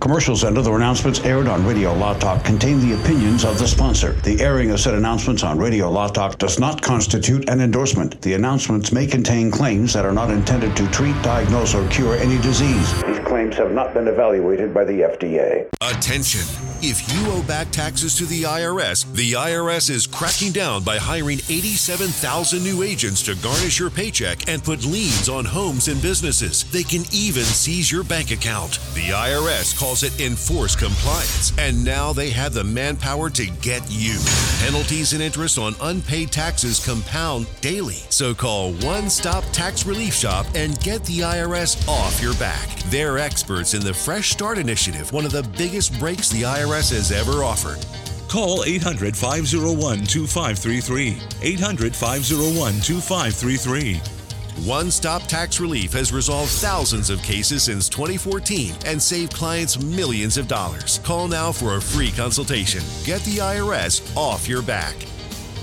[0.10, 4.14] Commercials and other announcements aired on Radio Law Talk contain the opinions of the sponsor.
[4.24, 8.20] The airing of said announcements on Radio Law Talk does not constitute an endorsement.
[8.24, 12.42] The announcements may contain claims that are not intended to treat, diagnose, or cure any
[12.42, 13.04] disease.
[13.04, 15.70] These claims have not been evaluated by the FDA.
[15.80, 16.42] Attention!
[16.82, 21.40] If you owe back taxes to the IRS, the IRS is cracking down by hiring
[21.50, 26.64] 87,000 new agents to garnish your paycheck and put liens on homes and businesses.
[26.72, 28.80] They can even seize your bank account.
[28.94, 34.20] The IRS calls it enforced compliance, and now they have the manpower to get you.
[34.60, 38.02] Penalties and interest on unpaid taxes compound daily.
[38.10, 42.68] So call One Stop Tax Relief Shop and get the IRS off your back.
[42.90, 47.12] They're experts in the Fresh Start Initiative, one of the biggest breaks the IRS has
[47.12, 47.84] ever offered.
[48.30, 51.18] Call 800 501 2533.
[51.42, 54.19] 800 501 2533.
[54.66, 60.38] One Stop Tax Relief has resolved thousands of cases since 2014 and saved clients millions
[60.38, 61.00] of dollars.
[61.00, 62.82] Call now for a free consultation.
[63.06, 64.96] Get the IRS off your back.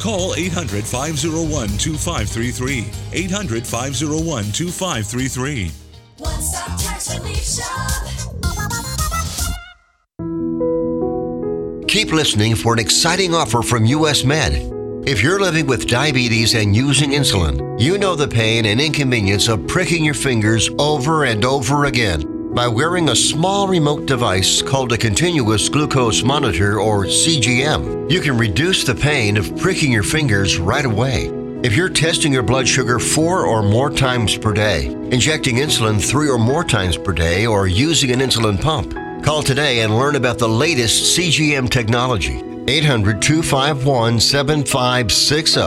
[0.00, 2.86] Call 800 501 2533.
[3.12, 5.70] 800 501 2533.
[6.16, 7.90] One stop tax relief shop.
[11.86, 14.75] Keep listening for an exciting offer from US Med.
[15.06, 19.64] If you're living with diabetes and using insulin, you know the pain and inconvenience of
[19.68, 22.52] pricking your fingers over and over again.
[22.52, 28.36] By wearing a small remote device called a continuous glucose monitor or CGM, you can
[28.36, 31.30] reduce the pain of pricking your fingers right away.
[31.62, 36.28] If you're testing your blood sugar four or more times per day, injecting insulin three
[36.28, 38.92] or more times per day, or using an insulin pump,
[39.24, 42.42] call today and learn about the latest CGM technology.
[42.68, 45.60] 800 251 7560.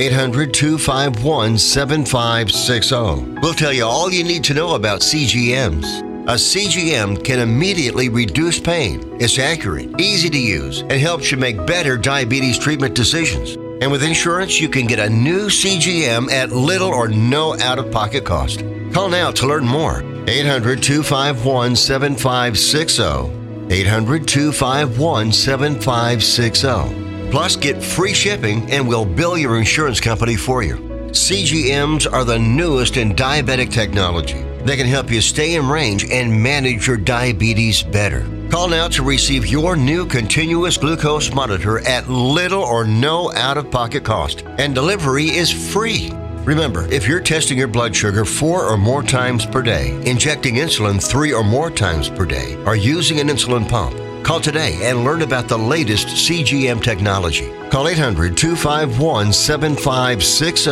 [0.00, 3.40] 800 251 7560.
[3.42, 6.04] We'll tell you all you need to know about CGMs.
[6.28, 9.16] A CGM can immediately reduce pain.
[9.18, 13.56] It's accurate, easy to use, and helps you make better diabetes treatment decisions.
[13.82, 17.90] And with insurance, you can get a new CGM at little or no out of
[17.90, 18.62] pocket cost.
[18.92, 20.04] Call now to learn more.
[20.28, 23.37] 800 251 7560.
[23.70, 27.30] 800 251 7560.
[27.30, 30.76] Plus, get free shipping and we'll bill your insurance company for you.
[31.10, 34.42] CGMs are the newest in diabetic technology.
[34.64, 38.26] They can help you stay in range and manage your diabetes better.
[38.50, 43.70] Call now to receive your new continuous glucose monitor at little or no out of
[43.70, 46.10] pocket cost, and delivery is free.
[46.48, 50.98] Remember, if you're testing your blood sugar four or more times per day, injecting insulin
[50.98, 55.20] three or more times per day, or using an insulin pump, call today and learn
[55.20, 57.52] about the latest CGM technology.
[57.68, 60.70] Call 800 251 7560.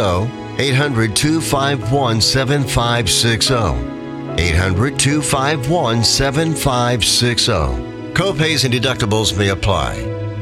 [0.59, 3.55] 800 251 7560.
[4.43, 7.53] 800 251 7560.
[8.15, 9.97] Copays and deductibles may apply.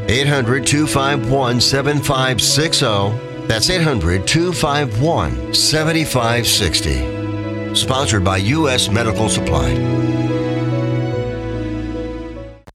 [0.06, 3.23] 800 251 7560.
[3.46, 7.74] That's 800 251 7560.
[7.74, 8.88] Sponsored by U.S.
[8.88, 9.70] Medical Supply.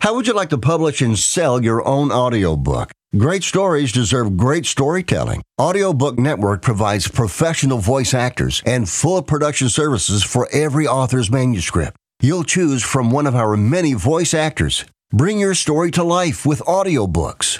[0.01, 2.91] How would you like to publish and sell your own audiobook?
[3.17, 5.41] Great stories deserve great storytelling.
[5.59, 11.97] Audiobook Network provides professional voice actors and full production services for every author's manuscript.
[12.21, 14.85] You'll choose from one of our many voice actors.
[15.11, 17.59] Bring your story to life with audiobooks.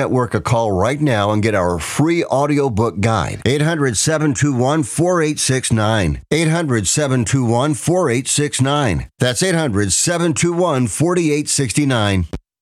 [0.33, 3.41] a call right now and get our free audiobook guide.
[3.45, 6.21] 800 721 4869.
[6.31, 9.09] 800 721 4869.
[9.19, 12.25] That's 800 721 4869.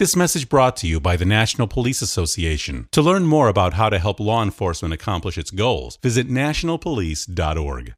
[0.00, 2.88] This message brought to you by the National Police Association.
[2.92, 7.92] To learn more about how to help law enforcement accomplish its goals, visit nationalpolice.org.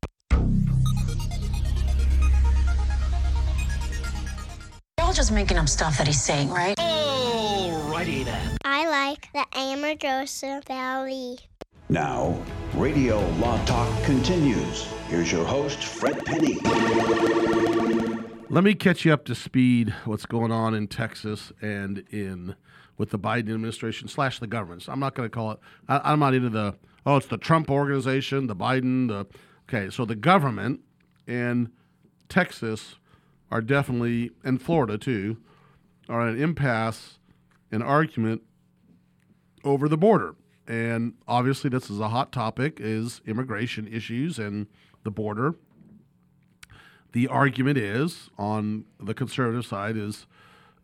[4.99, 6.77] You're all just making up stuff that he's saying, right?
[6.77, 8.57] Alrighty then.
[8.65, 11.39] I like the Amargosa Valley.
[11.89, 12.37] Now,
[12.75, 14.89] Radio Law Talk continues.
[15.09, 16.59] Here's your host, Fred Penny.
[18.53, 19.95] Let me catch you up to speed.
[20.05, 22.55] What's going on in Texas and in
[22.99, 24.83] with the Biden administration slash the government?
[24.83, 25.59] So I'm not going to call it.
[25.89, 29.27] I, I'm not into the oh, it's the Trump organization, the Biden, the
[29.67, 29.89] okay.
[29.89, 30.81] So the government
[31.27, 31.71] and
[32.29, 32.97] Texas
[33.51, 35.39] are definitely, and Florida too,
[36.11, 37.21] are at an impasse,
[37.71, 38.43] an argument
[39.65, 40.35] over the border.
[40.69, 44.67] And obviously, this is a hot topic: is immigration issues and
[45.05, 45.55] the border
[47.13, 50.27] the argument is on the conservative side is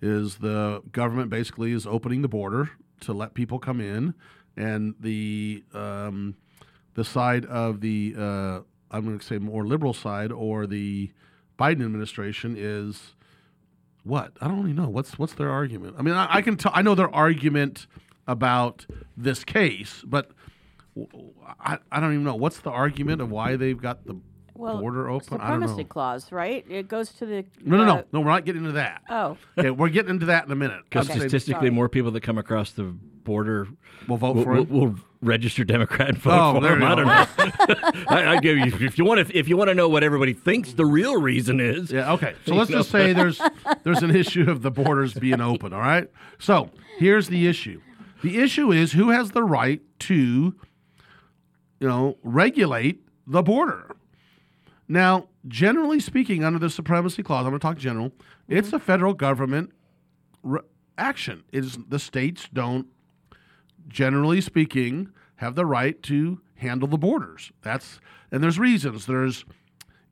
[0.01, 4.15] is the government basically is opening the border to let people come in,
[4.57, 6.37] and the um,
[6.95, 8.61] the side of the uh,
[8.91, 11.11] I'm going to say more liberal side or the
[11.59, 13.15] Biden administration is
[14.05, 14.33] what?
[14.41, 14.89] I don't really know.
[14.89, 15.97] What's what's their argument.
[15.99, 17.87] I mean, I, I can I know their argument
[18.27, 18.87] about
[19.17, 20.31] this case, but
[21.61, 22.35] I, I don't even know.
[22.35, 24.17] What's the argument of why they've got the
[24.59, 25.41] Well, border open.
[25.41, 25.89] I don't supremacy know.
[25.89, 26.65] clause, right?
[26.69, 28.21] It goes to the No, no, uh, no, no.
[28.21, 29.03] We're not getting into that.
[29.09, 29.37] Oh.
[29.57, 30.83] okay, we're getting into that in a minute.
[30.85, 33.69] Because I'm saying- statistically, more people that come across the border
[34.09, 34.69] will vote will, for will, him?
[34.81, 36.81] will register Democrat and vote Oh, for there him.
[36.81, 36.97] you I go.
[36.97, 37.07] don't
[37.69, 38.05] know.
[38.09, 40.33] I, I give you if you want to if you want to know what everybody
[40.33, 41.93] thinks the real reason is.
[41.93, 42.13] Yeah.
[42.15, 42.35] Okay.
[42.47, 43.41] So let's just say there's
[43.85, 45.73] there's an issue of the borders being open.
[45.73, 46.09] All right.
[46.39, 47.81] So here's the issue.
[48.23, 50.15] The issue is who has the right to,
[51.81, 53.95] you know, regulate the border.
[54.89, 58.13] Now, generally speaking, under the supremacy clause, I'm going to talk general.
[58.49, 58.77] It's mm-hmm.
[58.77, 59.73] a federal government
[60.43, 60.61] re-
[60.97, 61.45] action.
[61.53, 62.87] It is the states don't,
[63.87, 67.53] generally speaking, have the right to handle the borders.
[67.63, 69.07] That's and there's reasons.
[69.07, 69.45] There's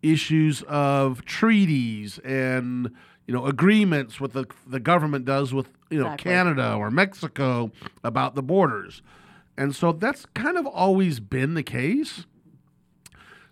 [0.02, 2.90] issues of treaties and
[3.26, 6.30] you know agreements with the the government does with you know Exactly.
[6.30, 7.70] Canada or Mexico
[8.04, 9.02] about the borders.
[9.58, 12.26] And so that's kind of always been the case.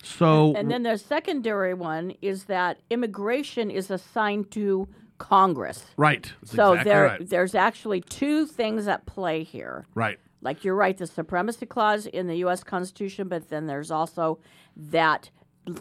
[0.04, 4.88] So And then the secondary one is that immigration is assigned to
[5.18, 5.84] Congress.
[5.96, 6.30] Right.
[6.42, 7.28] That's so exactly there, right.
[7.28, 9.86] there's actually two things at play here.
[9.94, 10.18] Right.
[10.42, 12.62] Like you're right, the supremacy clause in the U.S.
[12.62, 14.38] Constitution, but then there's also
[14.76, 15.30] that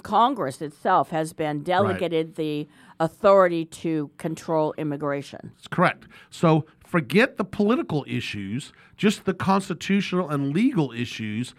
[0.03, 2.67] Congress itself has been delegated the
[2.99, 5.51] authority to control immigration.
[5.55, 6.07] That's correct.
[6.29, 11.53] So forget the political issues, just the constitutional and legal issues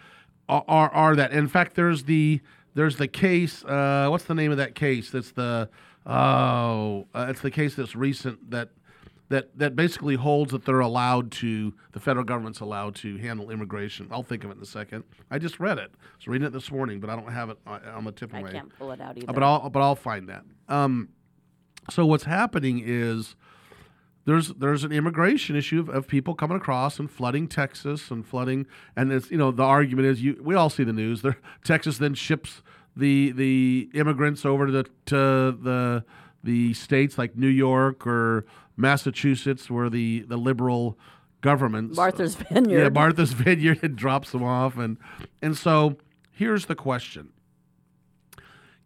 [0.49, 1.31] are, are, are that.
[1.31, 2.41] In fact, there's the
[2.73, 3.63] there's the case.
[3.63, 5.09] Uh, what's the name of that case?
[5.11, 5.69] That's the
[6.05, 8.69] oh, uh, it's the case that's recent that
[9.29, 14.07] that that basically holds that they're allowed to the federal government's allowed to handle immigration.
[14.11, 15.03] I'll think of it in a second.
[15.31, 15.91] I just read it.
[15.93, 18.31] I was reading it this morning, but I don't have it on on the tip
[18.31, 18.51] of I my.
[18.51, 19.33] can't pull it out Uh, either.
[19.33, 20.43] But I'll but I'll find that.
[20.69, 21.09] Um,
[21.89, 23.35] so what's happening is
[24.25, 28.65] there's there's an immigration issue of, of people coming across and flooding Texas and flooding
[28.95, 31.21] and it's you know the argument is you we all see the news.
[31.21, 32.61] There Texas then ships
[32.95, 35.15] the the immigrants over to the to
[35.61, 36.03] the
[36.43, 38.45] the states like New York or
[38.77, 40.97] Massachusetts where the the liberal
[41.41, 42.81] governments uh, Martha's Vineyard.
[42.81, 44.77] yeah Martha's Vineyard and drops them off.
[44.77, 44.97] And
[45.41, 45.97] and so
[46.31, 47.29] here's the question.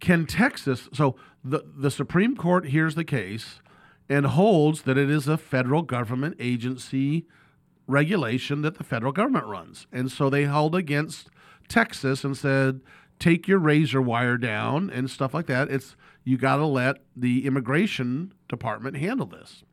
[0.02, 3.62] Can Texas so the the Supreme Court hears the case
[4.10, 7.26] and holds that it is a federal government agency
[7.88, 9.88] regulation that the federal government runs.
[9.92, 11.30] And so they held against
[11.68, 12.82] Texas and said
[13.20, 15.70] take your razor wire down and stuff like that.
[15.70, 19.64] It's you got to let the immigration department handle this.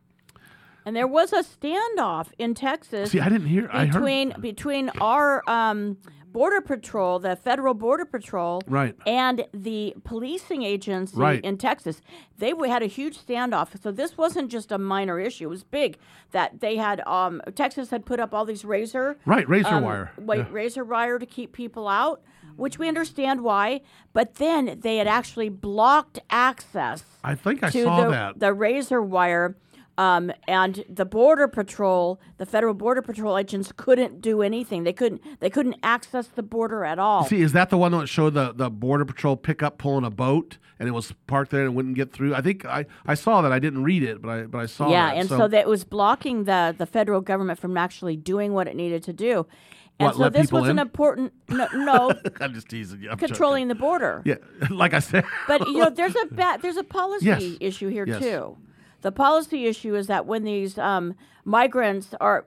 [0.84, 3.10] And there was a standoff in Texas.
[3.10, 5.96] See, I didn't hear- I heard- between between our um,
[6.36, 8.94] border patrol, the federal border patrol, Right.
[9.06, 11.42] and the policing agency Right.
[11.42, 12.02] in Texas.
[12.36, 13.68] They had a huge standoff.
[13.82, 15.96] So this wasn't just a minor issue; it was big.
[16.32, 20.10] That they had um, Texas had put up all these razor Right, razor um, wire.
[20.18, 20.44] wait, Yeah.
[20.50, 22.20] razor wire to keep people out,
[22.56, 23.80] which we understand why.
[24.12, 28.38] But then they had actually blocked access I think I to saw the, that.
[28.40, 29.56] the razor wire.
[29.98, 34.84] Um, and the border patrol, the federal border patrol agents couldn't do anything.
[34.84, 35.22] They couldn't.
[35.40, 37.24] They couldn't access the border at all.
[37.24, 40.58] See, is that the one that showed the, the border patrol pickup pulling a boat
[40.78, 42.34] and it was parked there and wouldn't get through?
[42.34, 43.52] I think I, I saw that.
[43.52, 45.16] I didn't read it, but I but I saw yeah, that.
[45.16, 49.02] and so, that was blocking the the federal government from actually doing what it needed
[49.04, 49.46] to do.
[49.98, 53.08] And What, so this was an important no, no I'm just teasing you.
[53.10, 54.20] I'm controlling the border.
[54.26, 54.34] Yeah,
[54.70, 55.24] like I said.
[55.48, 57.56] But you know, there's a ba- there's a policy Yes.
[57.60, 58.20] issue here Yes.
[58.20, 58.58] too.
[59.02, 62.46] The policy issue is that when these um, migrants are,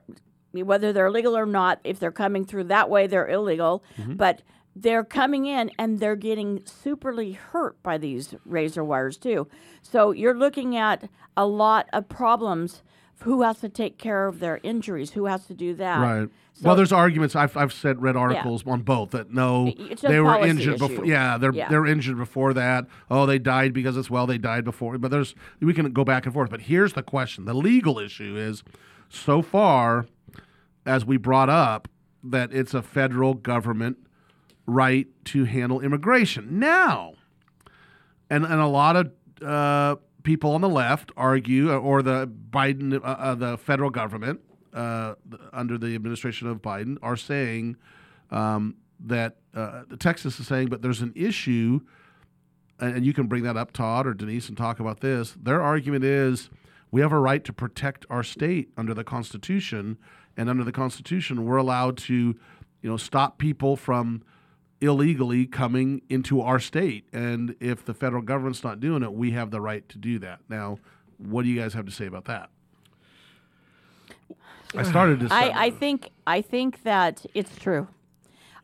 [0.52, 3.84] whether they're legal or not, if they're coming through that way, they're illegal.
[3.96, 4.14] Mm-hmm.
[4.14, 4.42] But
[4.76, 9.48] they're coming in and they're getting superly hurt by these razor wires too.
[9.82, 12.82] So you're looking at a lot of problems.
[13.22, 15.10] Who has to take care of their injuries?
[15.10, 15.98] Who has to do that?
[16.00, 16.28] Right.
[16.54, 17.36] So- well, there's arguments.
[17.36, 20.88] I've, I've said read articles on both that no, they were injured issue.
[20.88, 21.04] before.
[21.04, 21.68] Yeah, they're Yeah.
[21.68, 22.86] they're injured before that.
[23.10, 24.96] Oh, they died because it's well they died before.
[24.98, 26.50] But there's we can go back and forth.
[26.50, 28.62] But here's the question: the legal issue is,
[29.08, 30.06] so far,
[30.86, 31.88] as we brought up,
[32.24, 33.98] that it's a federal government
[34.66, 36.58] right to handle immigration.
[36.58, 37.14] Now,
[38.30, 43.04] and and a lot of uh, people on the left argue, or the Biden, uh,
[43.04, 44.40] uh, the federal government
[44.74, 45.14] uh,
[45.52, 47.76] under the administration of Biden, are saying
[48.30, 51.80] um, that uh, Texas is saying, but there's an issue,
[52.78, 55.36] and you can bring that up, Todd or Denise, and talk about this.
[55.40, 56.50] Their argument is
[56.90, 59.98] we have a right to protect our state under the Constitution,
[60.36, 64.22] and under the Constitution, we're allowed to, you know, stop people from
[64.80, 67.04] illegally coming into our state.
[67.12, 70.40] And if the federal government's not doing it, we have the right to do that.
[70.48, 70.78] Now,
[71.18, 72.50] what do you guys have to say about that?
[74.76, 77.88] I started to say, I, I think I think that it's true.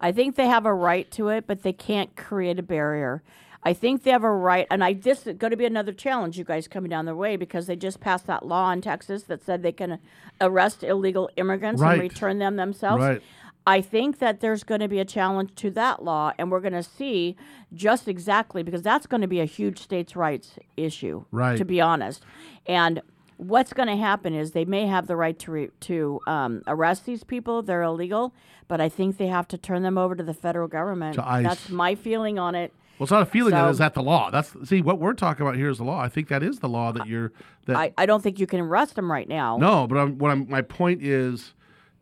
[0.00, 3.22] I think they have a right to it, but they can't create a barrier.
[3.64, 6.38] I think they have a right, and I this is going to be another challenge,
[6.38, 9.42] you guys coming down their way, because they just passed that law in Texas that
[9.42, 9.98] said they can
[10.40, 11.94] arrest illegal immigrants Right.
[11.94, 13.02] and return them themselves.
[13.02, 13.22] Right.
[13.66, 16.72] I think that there's going to be a challenge to that law, and we're going
[16.72, 17.36] to see
[17.74, 21.58] just exactly because that's going to be a huge states' rights issue, Right.
[21.58, 22.22] To be honest,
[22.66, 23.02] and
[23.38, 27.06] what's going to happen is they may have the right to re- to um, arrest
[27.06, 28.32] these people; they're illegal,
[28.68, 31.16] but I think they have to turn them over to the federal government.
[31.16, 32.72] That's my feeling on it.
[32.98, 34.30] well, it's not a feeling that So- is that the law.
[34.30, 36.00] That's see what we're talking about here is the law.
[36.00, 37.32] I think that is the law that you're
[37.66, 39.56] that I, I don't think you can arrest them right now.
[39.58, 41.52] No, but I'm, what I'm, my point is,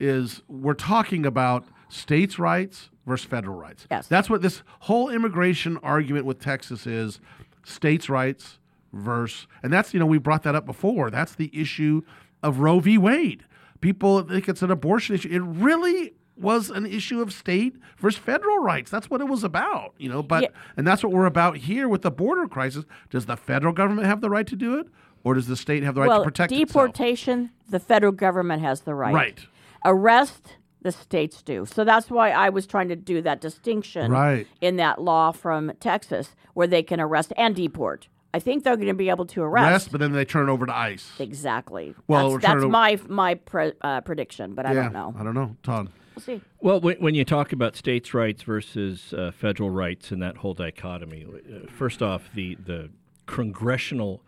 [0.01, 3.87] is we're talking about states' rights versus federal rights.
[3.91, 4.07] Yes.
[4.09, 7.21] That's what this whole immigration argument with Texas is:
[7.65, 8.59] states' rights
[8.93, 11.11] versus, and that's you know we brought that up before.
[11.11, 12.03] That's the issue
[12.43, 12.99] of Roe v.
[12.99, 13.45] Wade.
[13.81, 15.29] People think it's an abortion issue.
[15.31, 18.91] It really was an issue of state versus federal rights.
[18.91, 20.23] That's what it was about, you know.
[20.23, 20.49] But Yeah.
[20.77, 22.85] and that's what we're about here with the border crisis.
[23.11, 24.89] Does the federal government have the right to do it,
[25.23, 26.69] or does the state have the right well, to protect itself?
[26.69, 29.15] deportation, the federal government has the right.
[29.15, 29.47] Right.
[29.85, 31.67] Arrest, the states do.
[31.67, 34.47] So that's why I was trying to do that distinction Right.
[34.61, 38.09] in that law from Texas where they can arrest and deport.
[38.33, 39.71] I think they're going to be able to arrest.
[39.71, 41.09] Rest, but then they turn over to ICE.
[41.21, 41.95] Exactly.
[42.09, 45.15] Well, that's, that's my my pre, uh, prediction, but I yeah, don't know.
[45.17, 45.89] I don't know, Todd.
[46.17, 46.41] We'll see.
[46.61, 50.55] Well, when, when you talk about states' rights versus uh, federal rights and that whole
[50.55, 52.91] dichotomy, uh, first off, the the
[53.27, 54.23] congressional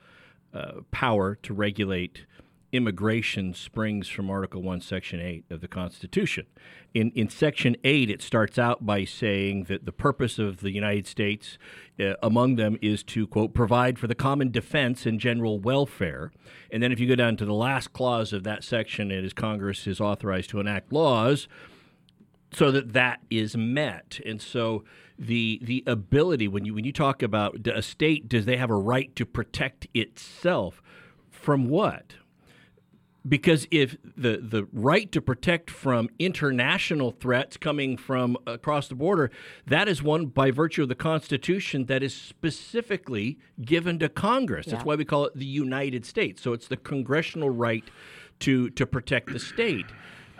[0.54, 2.26] uh, power to regulate
[2.72, 6.46] immigration springs from Article One, Section Eight of the Constitution.
[6.94, 11.06] In in Section Eight, it starts out by saying that the purpose of the United
[11.06, 11.58] States,
[12.00, 16.32] uh, among them, is to quote provide for the common defense and general welfare.
[16.70, 19.32] And then, if you go down to the last clause of that section, it is
[19.32, 21.48] Congress is authorized to enact laws
[22.52, 24.20] so that that is met.
[24.24, 24.84] And so
[25.18, 28.76] the the ability when you when you talk about a state, does they have a
[28.76, 30.82] right to protect itself
[31.30, 32.14] from what?
[33.28, 39.30] Because if the the right to protect from international threats coming from across the border,
[39.66, 44.66] that is one by virtue of the Constitution that is specifically given to Congress.
[44.66, 46.42] That's why we call it the United States.
[46.42, 47.84] So it's the congressional right
[48.40, 49.86] to to protect the state.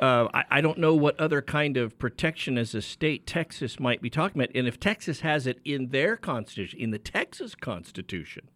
[0.00, 4.02] Uh, I, I don't know what other kind of protection as a state Texas might
[4.02, 8.50] be talking about, and if Texas has it in their constitution, in the Texas Constitution,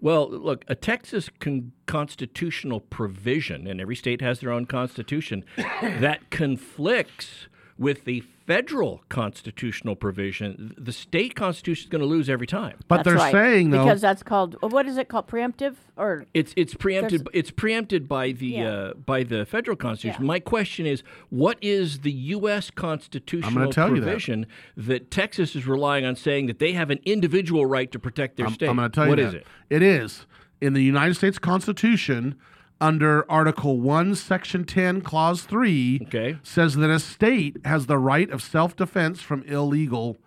[0.00, 6.30] well, look, a Texas con- constitutional provision, and every state has their own constitution, that
[6.30, 10.74] conflicts with the federal constitutional provision.
[10.76, 12.78] The state constitution is going to lose every time.
[12.88, 16.74] But they're saying though, because that's called what is it called preemptive or It's it's
[16.74, 17.28] preempted.
[17.32, 18.68] It's preempted by the Yeah.
[18.68, 20.26] uh, by the federal constitution.
[20.26, 22.72] My question is, what is the U.S.
[22.72, 24.06] constitutional tell you that.
[24.06, 24.46] provision
[24.76, 25.12] that.
[25.12, 28.54] Texas is relying on, saying that they have an individual right to protect their I'm,
[28.54, 28.68] state?
[28.68, 29.28] I'm going to tell you What that.
[29.28, 29.46] is it?
[29.68, 30.26] It is
[30.60, 32.34] in the United States Constitution
[32.80, 36.38] under Article 1, Section 10, Clause 3, okay.
[36.42, 40.18] says that a state has the right of self defense from illegal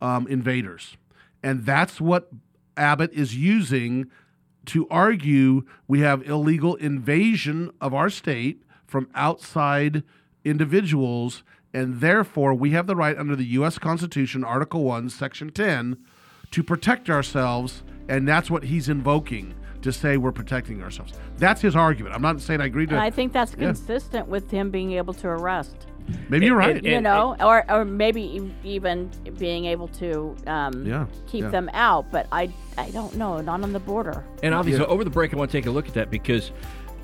[0.00, 0.96] um, invaders.
[1.42, 2.30] And that's what
[2.76, 4.10] Abbott is using
[4.66, 10.02] to argue we have illegal invasion of our state from outside
[10.44, 11.42] individuals.
[11.74, 13.78] And therefore, we have the right under the U.S.
[13.78, 15.98] Constitution, Article 1, Section 10,
[16.50, 17.82] to protect ourselves.
[18.08, 21.12] And that's what he's invoking to say we're protecting ourselves.
[21.38, 22.14] That's his argument.
[22.14, 23.66] I'm not saying I agree to and I think that's Yeah.
[23.66, 25.86] consistent with him being able to arrest.
[26.30, 26.82] Maybe you're right.
[26.82, 31.50] you know, or, or maybe even being able to um, Yeah, keep yeah.
[31.50, 32.10] them out.
[32.10, 34.24] But I, I don't know, not on the border.
[34.42, 36.50] And obviously, over the break, I want to take a look at that because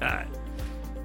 [0.01, 0.25] uh,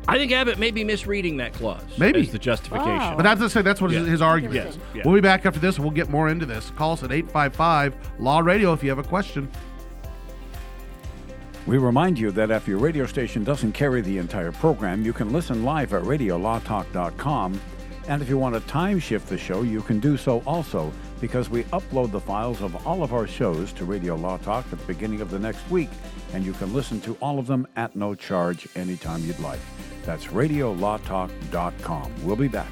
[0.08, 1.84] I think Abbott may be misreading that clause.
[1.98, 3.18] Maybe as the justification.
[3.18, 4.00] But that's to say that's what Yeah.
[4.00, 4.80] his, his argument Yes, is.
[4.96, 5.02] yeah.
[5.04, 5.76] We'll be back after this.
[5.76, 6.72] and We'll get more into this.
[6.78, 9.50] Call us at 855 Law Radio if you have a question.
[11.70, 15.32] We remind you that if your radio station doesn't carry the entire program, you can
[15.32, 17.62] listen live at radiolawtalk.com.
[18.08, 20.92] And if you want to time shift the show, you can do so also
[21.22, 24.80] because we upload the files of all of our shows to Radio Law Talk at
[24.80, 25.90] the beginning of the next week,
[26.34, 29.60] and you can listen to all of them at no charge anytime you'd like.
[30.06, 32.26] That's radiolawtalk.com.
[32.26, 32.72] We'll be back.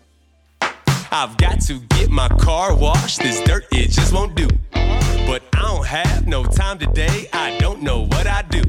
[1.13, 3.19] I've got to get my car washed.
[3.19, 4.47] This dirt, it just won't do.
[4.71, 7.27] But I don't have no time today.
[7.33, 8.61] I don't know what I do.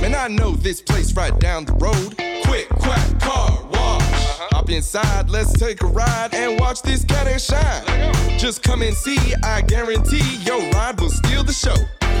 [0.00, 2.16] Man, I know this place right down the road.
[2.44, 4.00] Quick, quack, car wash.
[4.00, 4.48] Uh-huh.
[4.52, 8.38] Hop inside, let's take a ride and watch this cat and shine.
[8.38, 11.74] Just come and see, I guarantee your ride will steal the show.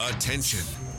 [0.00, 0.89] Attention.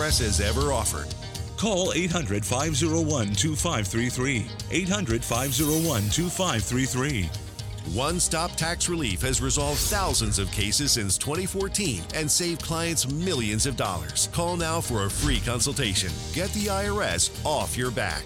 [0.00, 1.14] has ever offered.
[1.58, 4.46] Call 800 501 2533.
[4.70, 7.28] 800 501 2533.
[7.94, 13.66] One Stop Tax Relief has resolved thousands of cases since 2014 and saved clients millions
[13.66, 14.28] of dollars.
[14.32, 16.10] Call now for a free consultation.
[16.32, 18.22] Get the IRS off your back.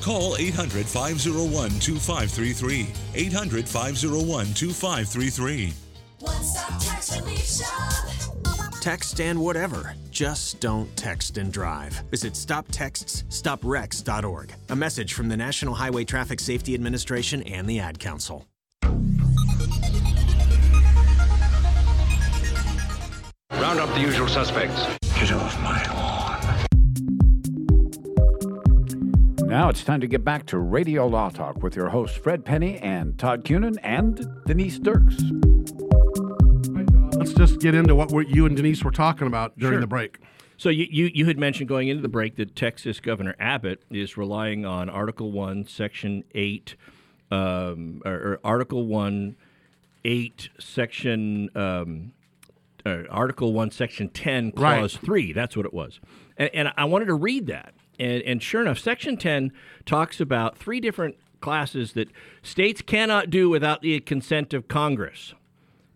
[0.00, 2.88] Call 800 501 2533.
[3.14, 5.72] 800 501 2533.
[6.20, 8.19] One Stop Tax Relief Shop.
[8.80, 9.94] Text and whatever.
[10.10, 11.92] Just don't text and drive.
[12.10, 14.54] Visit stoptextsstopwrecks.org.
[14.70, 18.46] A message from the National Highway Traffic Safety Administration and the Ad Council.
[23.52, 24.86] Round up the usual suspects.
[25.14, 26.40] Get off my lawn.
[29.46, 32.78] Now it's time to get back to Radio Law Talk with your hosts Fred Penney
[32.78, 35.16] and Todd Cunin and Denise Dirks.
[37.40, 39.80] Just get into what you and Denise were talking about during Sure.
[39.80, 40.18] the break.
[40.58, 44.18] So you, you you had mentioned going into the break that Texas Governor Abbott is
[44.18, 46.76] relying on Article One, Section Eight,
[47.30, 49.36] um, or, or Article One,
[50.04, 52.12] Eight, Section um,
[52.84, 54.76] uh, Article One, Section Ten, Right.
[54.76, 55.32] Clause Three.
[55.32, 55.98] That's what it was,
[56.36, 59.50] and, and I wanted to read that, and and sure enough, Section Ten
[59.86, 62.10] talks about three different classes that
[62.42, 65.32] states cannot do without the consent of Congress.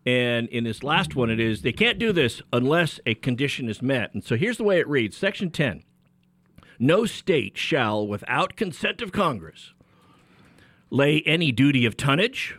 [0.06, 3.80] And in this last one, it is they can't do this unless a condition is
[3.80, 4.12] met.
[4.12, 5.82] And so here's the way it reads Section 10
[6.78, 9.72] No state shall, without consent of Congress,
[10.90, 12.58] lay any duty of tonnage,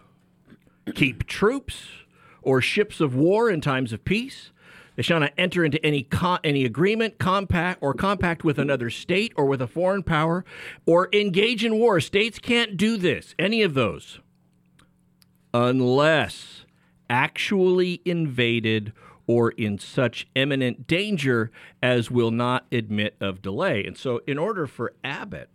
[0.96, 1.88] keep troops
[2.42, 4.52] or ships of war in times of peace.
[4.96, 9.34] They shall not enter into any co- any agreement, compact, or compact with another state
[9.36, 10.46] or with a foreign power,
[10.86, 12.00] or engage in war.
[12.00, 14.20] States can't do this, any of those,
[15.54, 16.65] unless
[17.10, 18.94] actually invaded
[19.28, 21.52] or in such imminent danger
[21.82, 23.84] as will not admit of delay.
[23.84, 25.50] And so, in order for Abbott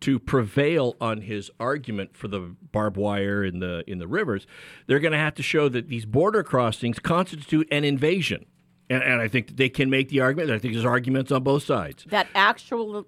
[0.00, 2.40] to prevail on his argument for the
[2.72, 4.46] barbed wire in the in the rivers,
[4.86, 8.46] they're going to have to show that these border crossings constitute an invasion.
[8.90, 10.50] And, and I think that they can make the argument.
[10.50, 12.04] I think there's arguments on both sides.
[12.10, 13.06] That actual,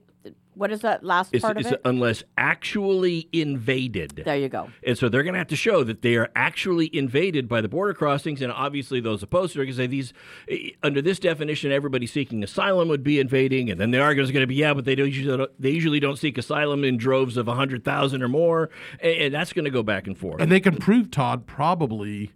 [0.57, 1.81] what is that last It's, part it's of it?
[1.85, 4.23] unless actually invaded.
[4.25, 4.71] There you go.
[4.85, 7.69] And so they're going to have to show that they are actually invaded by the
[7.69, 10.13] border crossings, and obviously those opposed to it are going to say these,
[10.49, 14.33] eh, under this definition, everybody seeking asylum would be invading, and then the argument is
[14.33, 16.97] going to be, yeah, but they don't usually don't, they usually don't seek asylum in
[16.97, 20.41] droves of hundred thousand or more, and, and that's going to go back and forth.
[20.41, 22.33] And they can prove, Todd, probably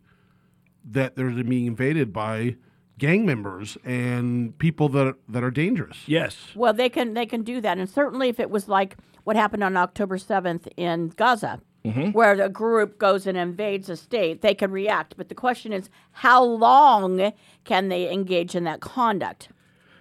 [0.85, 2.57] that they're being invaded by
[3.01, 5.97] gang members and people that that are dangerous.
[6.07, 6.37] Yes.
[6.55, 9.65] Well, they can they can do that, and certainly if it was like what happened
[9.65, 12.13] on October seventh in Gaza, Mhm.
[12.13, 15.17] where a group goes and invades a state, they can react.
[15.17, 17.33] But the question is, how long
[17.65, 19.49] can they engage in that conduct?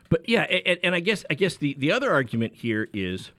[0.09, 3.31] But yeah, and, and I guess I guess the, the other argument here is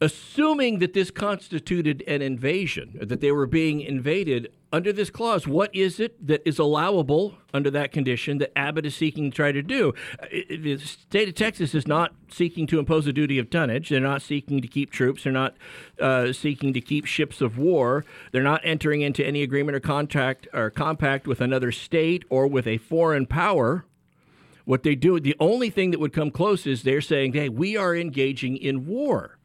[0.00, 5.74] assuming that this constituted an invasion, that they were being invaded under this clause, what
[5.74, 9.62] is it that is allowable under that condition that Abbott is seeking to try to
[9.62, 9.92] do?
[10.22, 13.88] Uh, The state of Texas is not seeking to impose a duty of tonnage.
[13.88, 15.24] They're not seeking to keep troops.
[15.24, 15.56] They're not
[16.00, 18.04] uh, seeking to keep ships of war.
[18.32, 22.66] They're not entering into any agreement or contract or compact with another state or with
[22.66, 23.84] a foreign power.
[24.64, 27.76] What they do, the only thing that would come close is they're saying, hey, we
[27.76, 29.36] are engaging in war.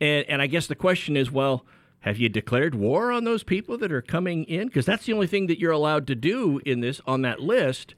[0.00, 1.64] And, and I guess the question is, well,
[2.00, 4.66] have you declared war on those people that are coming in?
[4.68, 7.94] Because that's the only thing that you're allowed to do in this on that list.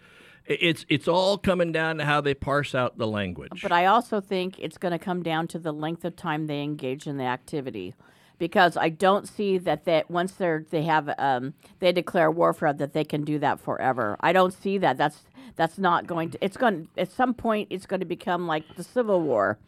[0.48, 3.62] It's it's all coming down to how they parse out the language.
[3.62, 6.62] But I also think it's going to come down to the length of time they
[6.62, 7.94] engage in the activity,
[8.38, 12.92] because I don't see that that once they're they have um, they declare warfare that
[12.92, 14.16] they can do that forever.
[14.20, 14.96] I don't see that.
[14.96, 15.24] That's
[15.56, 16.38] that's not going to.
[16.40, 17.66] It's going at some point.
[17.70, 19.58] It's going to become like the Civil War,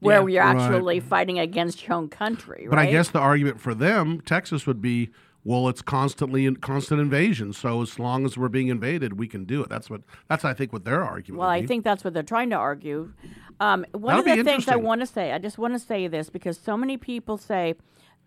[0.00, 0.34] where Yeah.
[0.44, 0.60] you're Right.
[0.60, 2.66] actually fighting against your own country.
[2.68, 5.10] But I guess the argument for them, Texas, would be,
[5.44, 7.52] well, it's constantly in constant invasion.
[7.52, 9.68] So as long as we're being invaded, we can do it.
[9.68, 11.40] That's what that's I think what their argument.
[11.40, 13.12] Well, I think that's what they're trying to argue.
[13.60, 16.06] Um, one That'll of the things I want to say, I just want to say
[16.06, 17.74] this because so many people say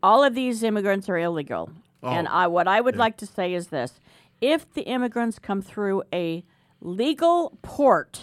[0.03, 1.69] all of these immigrants are illegal.
[2.03, 3.99] and Oh, I, what I would like to say is this
[4.41, 6.43] if the immigrants come through a
[6.81, 8.21] legal port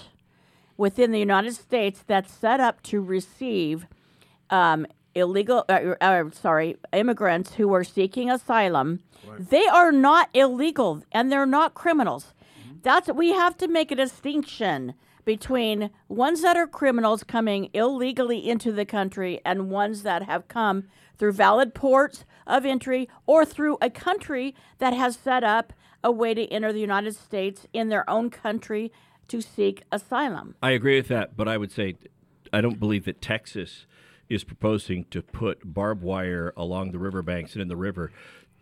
[0.79, 3.87] within the United States that's set up to receive
[4.49, 9.01] um, illegal, uh, uh, sorry, immigrants who are seeking asylum,
[9.39, 12.33] they are not illegal and they're not criminals.
[12.83, 18.72] That's we have to make a distinction between ones that are criminals coming illegally into
[18.72, 20.85] the country and ones that have come
[21.18, 25.72] through valid ports of entry or through a country that has set up
[26.03, 28.93] a way to enter the United States in their own country
[29.29, 30.55] to seek asylum.
[30.62, 31.97] I agree with that, but I would say
[32.53, 33.87] I don't believe that Texas
[34.29, 38.11] is proposing to put barbed wire along the riverbanks and in the river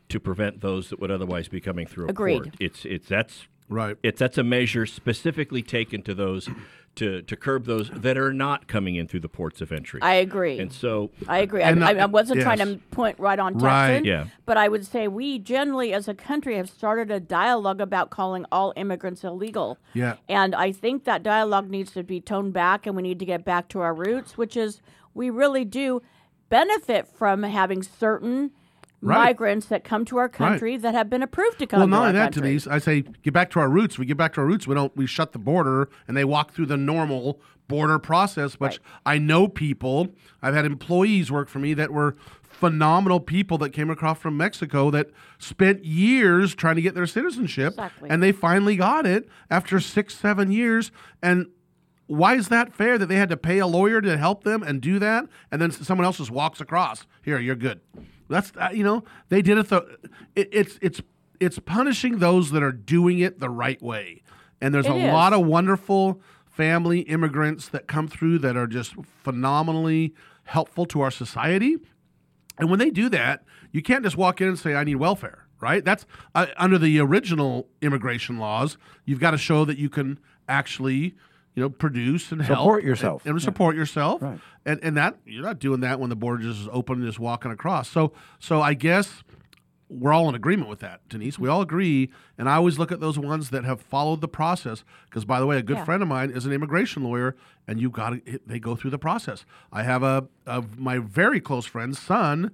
[0.09, 2.43] to prevent those that would otherwise be coming through a Agreed.
[2.43, 2.55] port.
[2.61, 3.97] It's it's that's right.
[4.03, 6.49] It's that's a measure specifically taken to those
[6.97, 10.01] to to curb those that are not coming in through the ports of entry.
[10.03, 10.59] I agree.
[10.59, 11.62] And so I agree.
[11.62, 14.05] I, uh, I, I wasn't trying to point right on Texas, Right.
[14.05, 14.27] Yeah.
[14.47, 18.47] but I would say we generally, as a country, have started a dialogue about calling
[18.51, 19.79] all immigrants illegal.
[19.93, 20.17] Yeah.
[20.29, 23.45] And I think that dialogue needs to be toned back, and we need to get
[23.45, 24.81] back to our roots, which is
[25.12, 26.01] we really do
[26.49, 28.53] benefit from having certain
[29.03, 29.25] Right.
[29.25, 32.13] migrants that come to our country that have been approved to come Well, not only
[32.13, 32.43] that, country.
[32.43, 32.67] Denise.
[32.67, 33.99] I say get back to our roots.
[33.99, 34.67] We get back to our roots.
[34.67, 34.97] We don't.
[34.97, 38.55] We shut the border, and they walk through the normal border process.
[38.55, 40.09] Which I know people.
[40.43, 44.91] I've had employees work for me that were phenomenal people that came across from Mexico
[44.91, 48.09] that spent years trying to get their citizenship, Exactly.
[48.09, 50.91] and they finally got it after six, seven years.
[51.23, 51.49] And
[52.07, 54.81] why is that fair that they had to pay a lawyer to help them and
[54.81, 57.07] do that, and then someone else just walks across?
[57.23, 57.81] Here, you're good.
[58.29, 59.68] That's uh, you know they did it.
[59.68, 59.99] The
[60.35, 61.01] it, it's it's
[61.41, 64.22] it's punishing those that are doing it the right way,
[64.61, 65.12] and there's It a is.
[65.12, 70.14] lot of wonderful family immigrants that come through that are just phenomenally
[70.45, 71.77] helpful to our society.
[72.59, 75.47] And when they do that, you can't just walk in and say, I need welfare,
[75.61, 75.85] right?
[75.85, 78.79] That's uh, under the original immigration laws.
[79.05, 80.18] You've got to show that you can
[80.49, 81.14] actually,
[81.57, 82.59] you know, produce and help.
[82.61, 83.25] Support yourself.
[83.25, 84.23] And, and support yourself.
[84.23, 87.19] And, and that, you're not doing that when the border just is open and just
[87.19, 87.89] walking across.
[87.89, 89.25] So, so I guess
[89.89, 91.39] we're all in agreement with that, Denise.
[91.39, 92.11] We all agree.
[92.37, 94.85] And I always look at those ones that have followed the process.
[95.09, 95.85] Because, by the way, a good Yeah.
[95.85, 97.37] friend of mine is an immigration lawyer,
[97.67, 99.45] and you got to, they go through the process.
[99.73, 102.51] I have a, of my very close friend's son,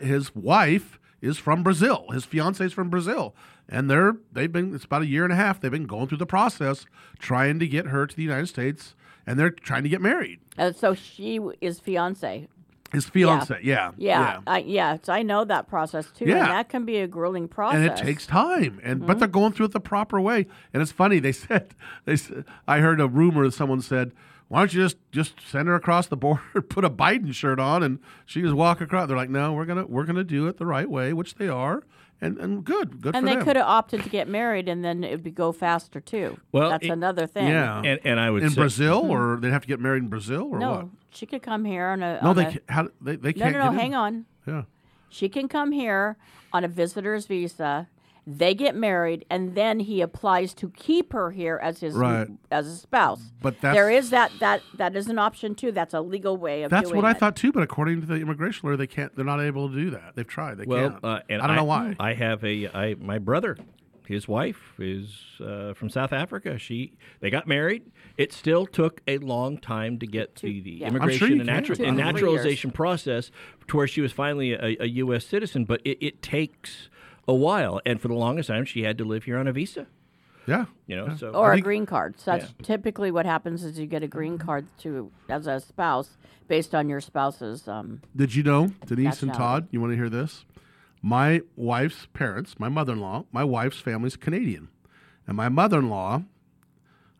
[0.00, 2.06] his wife is from Brazil.
[2.12, 3.34] His fiance is from Brazil.
[3.72, 6.18] And they're, they've been, it's about a year and a half, they've been going through
[6.18, 6.84] the process
[7.20, 8.96] trying to get her to the United States,
[9.26, 10.40] and they're trying to get married.
[10.58, 12.48] Uh, so she is fiance.
[12.92, 13.92] His fiance, yeah.
[13.96, 14.96] Yeah, I, yeah.
[15.04, 16.38] So I know that process too, Yeah.
[16.38, 17.76] and that can be a grueling process.
[17.76, 19.20] and it takes time and but Mhm.
[19.20, 21.72] they're going through it the proper way and it's funny they said
[22.04, 24.10] they said, i heard a rumor that someone said
[24.48, 27.84] why don't you just just send her across the border put a biden shirt on
[27.84, 30.66] and she just walk across they're like no we're gonna we're gonna do it the
[30.66, 31.84] right way which they are
[32.20, 35.02] and and good good and for they could have opted to get married, and then
[35.04, 36.38] it would go faster too.
[36.52, 37.48] Well, that's it- another thing.
[37.48, 39.10] yeah And- and I would in say- brazil Mhm.
[39.10, 41.86] or they'd have to get married in brazil or no, what she could come here
[41.88, 42.20] on a.
[42.22, 43.64] no on they a- can't how, they, they no, can't no, no.
[43.66, 43.78] get in.
[43.78, 44.24] Hang on.
[44.46, 44.62] yeah
[45.08, 46.16] She can come here
[46.52, 47.88] on a visitor's visa.
[48.26, 52.28] They get married, and then he applies to keep her here as his Right.
[52.50, 53.32] as a spouse.
[53.42, 55.72] But there that's- is that that that is an option too.
[55.72, 57.18] That's a legal way of that's doing what i it.
[57.18, 59.90] thought too but according to the immigration lawyer they can't they're not able to do
[59.90, 62.68] that they've tried they well, can't uh, and i don't know why I have a
[62.68, 63.56] I my brother.
[64.06, 66.58] his wife is uh, from South Africa.
[66.58, 67.84] She they got married.
[68.18, 70.86] It still took a long time to get the, the yeah.
[70.88, 71.62] I'm sure immigration and, can.
[71.64, 73.30] natu- and three naturalization process
[73.68, 75.24] to where she was finally a, a U.S.
[75.24, 75.64] citizen.
[75.64, 76.89] But it, it takes
[77.28, 79.86] a while, and for the longest time, she had to live here on a visa.
[80.46, 82.18] Yeah, you know, so or a green card.
[82.18, 86.16] So that's typically what happens is you get a green card to as a spouse
[86.48, 87.68] based on your spouse's.
[87.68, 89.68] Um, Did you know, Denise and Todd?
[89.70, 90.44] You want to hear this?
[91.02, 94.68] My wife's parents, my mother-in-law, my wife's family's Canadian,
[95.26, 96.24] and my mother-in-law,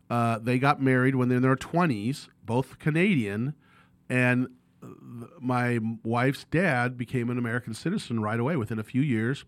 [0.09, 3.53] uh, they got married when they're in their twenties, both Canadian,
[4.09, 4.47] and
[4.83, 4.87] uh,
[5.39, 9.45] my wife's dad became an American citizen right away within a few years.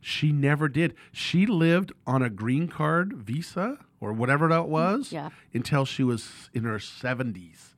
[0.00, 0.94] She never did.
[1.12, 5.30] She lived on a green card visa or whatever that was Yeah.
[5.52, 7.74] until she was in her 70s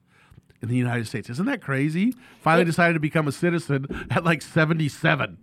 [0.61, 1.29] in the United States.
[1.29, 2.15] Isn't that crazy?
[2.41, 5.39] Finally It- decided to become a citizen at like 77.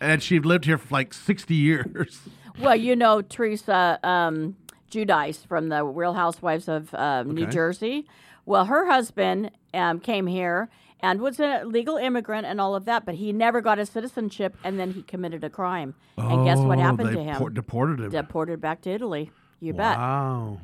[0.00, 2.20] And she'd lived here for like 60 years.
[2.60, 4.56] well, you know Teresa um,
[4.90, 8.06] Giudice from the Real Housewives of um, New Jersey.
[8.46, 10.68] Well, her husband um, came here
[11.04, 14.56] and was a legal immigrant and all of that, but he never got his citizenship,
[14.64, 15.94] and then he committed a crime.
[16.16, 17.36] and guess what Oh, happened they to him?
[17.36, 18.10] por- deported him.
[18.10, 19.30] Deported back to Italy.
[19.60, 19.96] You bet.
[19.98, 20.60] Wow.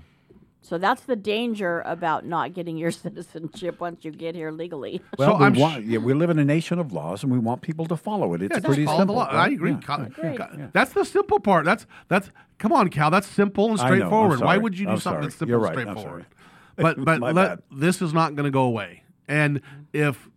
[0.62, 5.00] So that's the danger about not getting your citizenship once you get here legally.
[5.18, 7.86] Well, we, want, yeah, we live in a nation of laws, and we want people
[7.86, 8.42] to follow it.
[8.42, 9.16] It's Yeah, pretty simple.
[9.16, 9.28] law.
[9.30, 9.72] I agree.
[9.72, 10.36] Yeah, Cal- right.
[10.36, 11.64] Cal- That's the simple part.
[11.64, 13.10] That's that's come on, Cal.
[13.10, 14.40] That's simple and I know, straightforward.
[14.40, 15.24] Why would you do I'm something sorry.
[15.26, 15.86] that's simple You're and right.
[15.88, 16.26] I'm straightforward?
[16.76, 16.94] sorry.
[16.96, 19.02] But but let, this is not going to go away.
[19.28, 19.60] And
[19.92, 20.28] if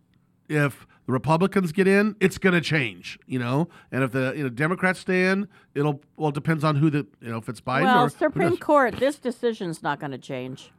[0.48, 3.18] if the Republicans get in, it's going to change.
[3.26, 6.76] You know, and if the you know Democrats stay in, it'll well it depends on
[6.76, 8.56] who the you know if it's Biden well, or Supreme.
[8.56, 10.70] Court, this decision's not going to change.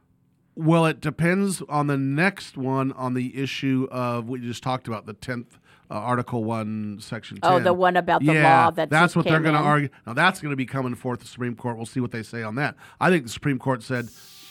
[0.54, 4.88] Well, it depends on the next one on the issue of what you just talked
[4.88, 5.58] about, the tenth
[5.90, 7.38] uh, Article One, Section.
[7.38, 7.52] 10.
[7.52, 9.88] Oh, the one about the yeah, law that that's what they're going to argue.
[10.06, 11.76] Now that's going to be coming forth the Supreme Court.
[11.76, 12.74] We'll see what they say on that.
[13.00, 14.08] I think the Supreme Court said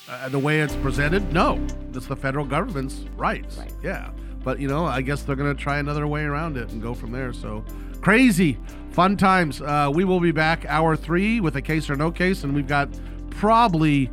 [0.08, 1.60] uh, the way it's presented, no,
[1.94, 3.58] it's the federal government's rights.
[3.58, 3.74] Right.
[3.84, 4.12] Yeah,
[4.46, 6.94] but you know, I guess they're going to try another way around it and go
[6.94, 7.34] from there.
[7.34, 7.66] So
[8.00, 8.58] crazy,
[8.92, 9.62] fun times.
[9.62, 12.68] Uh, we will be back hour three with a case or no case, and we've
[12.68, 12.88] got
[13.32, 14.10] probably